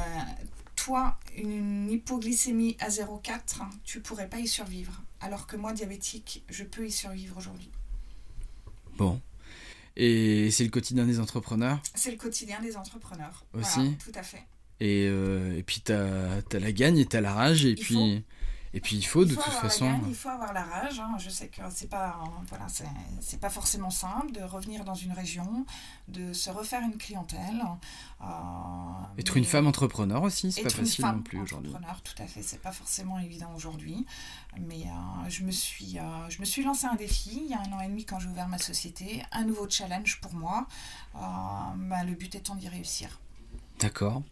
toi 0.85 1.17
une 1.37 1.91
hypoglycémie 1.91 2.77
à 2.79 2.89
0,4, 2.89 3.63
tu 3.85 4.01
pourrais 4.01 4.29
pas 4.29 4.39
y 4.39 4.47
survivre. 4.47 5.03
Alors 5.21 5.47
que 5.47 5.57
moi, 5.57 5.73
diabétique, 5.73 6.45
je 6.51 6.63
peux 6.63 6.87
y 6.87 6.91
survivre 6.91 7.39
aujourd'hui. 7.39 7.71
Bon. 8.99 9.19
Et 9.97 10.51
c'est 10.51 10.65
le 10.65 10.71
quotidien 10.71 11.07
des 11.07 11.21
entrepreneurs? 11.21 11.81
C'est 11.95 12.11
le 12.11 12.19
quotidien 12.19 12.61
des 12.61 12.77
entrepreneurs. 12.77 13.47
Aussi? 13.55 13.97
Tout 14.05 14.13
à 14.15 14.23
fait. 14.23 14.45
Et, 14.81 15.07
euh, 15.09 15.57
et 15.57 15.63
puis 15.63 15.81
tu 15.81 15.93
as, 15.93 16.43
la 16.53 16.73
gagne 16.73 16.99
et 16.99 17.07
tu 17.07 17.17
as 17.17 17.23
la 17.23 17.33
rage. 17.33 17.65
Et 17.65 17.77
puis. 17.77 18.23
Et 18.75 18.81
puis 18.81 18.97
il 18.97 19.05
faut, 19.05 19.25
de 19.25 19.37
toute 19.37 19.45
façon. 19.45 20.01
il 20.09 20.17
faut 20.17 20.29
avoir 20.29 20.53
la 20.53 20.65
rage. 20.65 20.99
Hein. 20.99 21.15
Je 21.19 21.31
sais 21.31 21.47
que 21.47 21.63
c'est 21.71 21.89
pas, 21.89 22.19
voilà, 22.49 22.67
c'est 23.21 23.39
pas 23.39 23.49
forcément 23.49 23.91
simple 23.91 24.33
de 24.33 24.43
revenir 24.43 24.85
dans 24.85 24.97
une 24.97 25.13
région, 25.13 25.65
de 26.09 26.33
se 26.33 26.51
refaire 26.51 26.83
une 26.83 26.99
clientèle. 26.99 27.63
Euh, 28.21 28.27
être 29.17 29.37
une 29.37 29.45
femme 29.45 29.69
entrepreneur 29.69 30.25
aussi, 30.25 30.51
c'est 30.51 30.63
pas 30.63 30.71
facile 30.71 31.05
non 31.05 31.23
plus 31.23 31.41
aujourd'hui. 31.41 31.71
Entrepreneur, 31.71 32.03
tout 32.03 32.21
à 32.21 32.27
fait, 32.27 32.43
c'est 32.43 32.61
pas 32.61 32.73
forcément 32.73 33.21
évident 33.21 33.53
aujourd'hui. 33.55 34.05
Mais 34.59 34.87
euh, 34.87 35.29
je 35.29 35.45
me 35.45 35.53
suis, 35.53 36.01
euh, 36.01 36.29
je 36.29 36.41
me 36.41 36.45
suis 36.45 36.65
lancé 36.65 36.87
un 36.87 36.97
défi 36.97 37.43
il 37.45 37.51
y 37.51 37.55
a 37.55 37.61
un 37.61 37.73
an 37.73 37.81
et 37.81 37.87
demi 37.87 38.05
quand 38.05 38.19
j'ai 38.19 38.29
ouvert 38.29 38.49
ma 38.49 38.59
société, 38.59 39.23
un 39.31 39.45
nouveau 39.45 39.71
challenge 39.71 40.21
pour 40.21 40.35
moi. 40.35 40.67
Bah, 41.15 42.03
le 42.05 42.15
but 42.15 42.35
étant 42.35 42.57
d'y 42.57 42.69
réussir. 42.69 43.21
D'accord. 43.79 44.23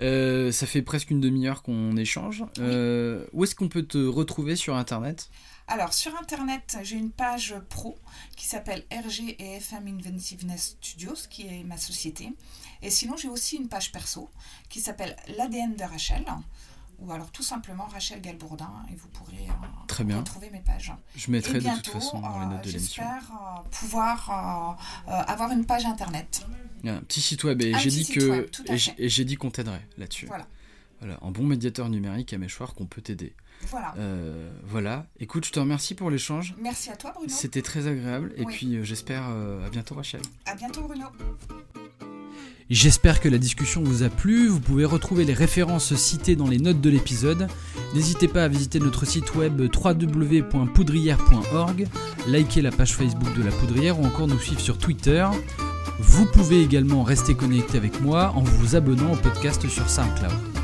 Euh, 0.00 0.52
ça 0.52 0.66
fait 0.66 0.82
presque 0.82 1.10
une 1.10 1.20
demi-heure 1.20 1.62
qu'on 1.62 1.96
échange. 1.96 2.44
Euh, 2.58 3.26
où 3.32 3.44
est-ce 3.44 3.54
qu'on 3.54 3.68
peut 3.68 3.82
te 3.82 3.98
retrouver 3.98 4.56
sur 4.56 4.76
Internet? 4.76 5.30
Alors, 5.66 5.92
sur 5.92 6.16
Internet, 6.16 6.78
j'ai 6.82 6.96
une 6.96 7.10
page 7.10 7.54
pro 7.68 7.98
qui 8.36 8.46
s'appelle 8.46 8.84
RG 8.90 9.36
et 9.38 9.56
FM 9.56 9.86
Inventiveness 9.86 10.76
Studios, 10.80 11.26
qui 11.28 11.46
est 11.46 11.64
ma 11.64 11.76
société. 11.76 12.32
Et 12.80 12.90
sinon, 12.90 13.16
j'ai 13.16 13.28
aussi 13.28 13.56
une 13.56 13.68
page 13.68 13.92
perso 13.92 14.30
qui 14.68 14.80
s'appelle 14.80 15.16
l'ADN 15.36 15.76
de 15.76 15.84
Rachel 15.84 16.24
ou 17.00 17.12
alors 17.12 17.30
tout 17.30 17.42
simplement 17.42 17.86
Rachel 17.86 18.20
Galbourdin 18.20 18.72
et 18.90 18.96
vous 18.96 19.08
pourrez 19.08 19.48
euh, 19.48 20.16
retrouver 20.18 20.50
mes 20.50 20.60
pages. 20.60 20.92
Je 21.16 21.30
mettrai 21.30 21.60
de 21.60 21.76
toute 21.76 21.88
façon 21.88 22.20
dans 22.20 22.40
les 22.40 22.46
notes 22.46 22.64
de 22.64 22.70
l'émission. 22.70 23.02
J'espère 23.04 23.62
pouvoir 23.70 24.76
avoir 25.06 25.50
une 25.52 25.64
page 25.64 25.86
internet. 25.86 26.46
Un 26.84 27.00
petit 27.00 27.20
site 27.20 27.44
web 27.44 27.60
et 27.62 27.74
j'ai 27.78 27.90
dit 27.90 28.08
que 28.08 28.48
et 28.98 29.08
j'ai 29.08 29.24
dit 29.24 29.36
qu'on 29.36 29.50
t'aiderait 29.50 29.86
là-dessus. 29.96 30.26
Voilà. 30.26 30.46
Voilà, 31.00 31.18
un 31.22 31.30
bon 31.30 31.44
médiateur 31.44 31.88
numérique 31.88 32.32
à 32.32 32.38
mâchoire 32.38 32.74
qu'on 32.74 32.86
peut 32.86 33.00
t'aider. 33.00 33.32
Voilà. 33.62 33.94
Euh, 33.98 34.50
voilà. 34.64 35.06
Écoute, 35.20 35.44
je 35.44 35.52
te 35.52 35.60
remercie 35.60 35.94
pour 35.94 36.10
l'échange. 36.10 36.54
Merci 36.60 36.90
à 36.90 36.96
toi, 36.96 37.12
Bruno. 37.12 37.28
C'était 37.32 37.62
très 37.62 37.86
agréable. 37.86 38.32
Et 38.36 38.44
puis, 38.44 38.76
euh, 38.76 38.84
j'espère 38.84 39.28
euh, 39.28 39.66
à 39.66 39.70
bientôt, 39.70 39.94
Rachel. 39.94 40.22
À 40.46 40.54
bientôt, 40.54 40.82
Bruno. 40.82 41.06
J'espère 42.70 43.20
que 43.20 43.30
la 43.30 43.38
discussion 43.38 43.82
vous 43.82 44.02
a 44.02 44.10
plu. 44.10 44.46
Vous 44.48 44.60
pouvez 44.60 44.84
retrouver 44.84 45.24
les 45.24 45.32
références 45.32 45.94
citées 45.94 46.36
dans 46.36 46.48
les 46.48 46.58
notes 46.58 46.82
de 46.82 46.90
l'épisode. 46.90 47.48
N'hésitez 47.94 48.28
pas 48.28 48.44
à 48.44 48.48
visiter 48.48 48.78
notre 48.78 49.06
site 49.06 49.34
web 49.34 49.58
www.poudrière.org, 49.58 51.88
liker 52.26 52.60
la 52.60 52.70
page 52.70 52.94
Facebook 52.94 53.34
de 53.34 53.42
la 53.42 53.52
Poudrière 53.52 53.98
ou 53.98 54.04
encore 54.04 54.26
nous 54.26 54.38
suivre 54.38 54.60
sur 54.60 54.76
Twitter. 54.76 55.26
Vous 55.98 56.26
pouvez 56.26 56.62
également 56.62 57.04
rester 57.04 57.34
connecté 57.34 57.78
avec 57.78 58.02
moi 58.02 58.34
en 58.36 58.42
vous 58.42 58.76
abonnant 58.76 59.14
au 59.14 59.16
podcast 59.16 59.66
sur 59.66 59.88
SoundCloud. 59.88 60.57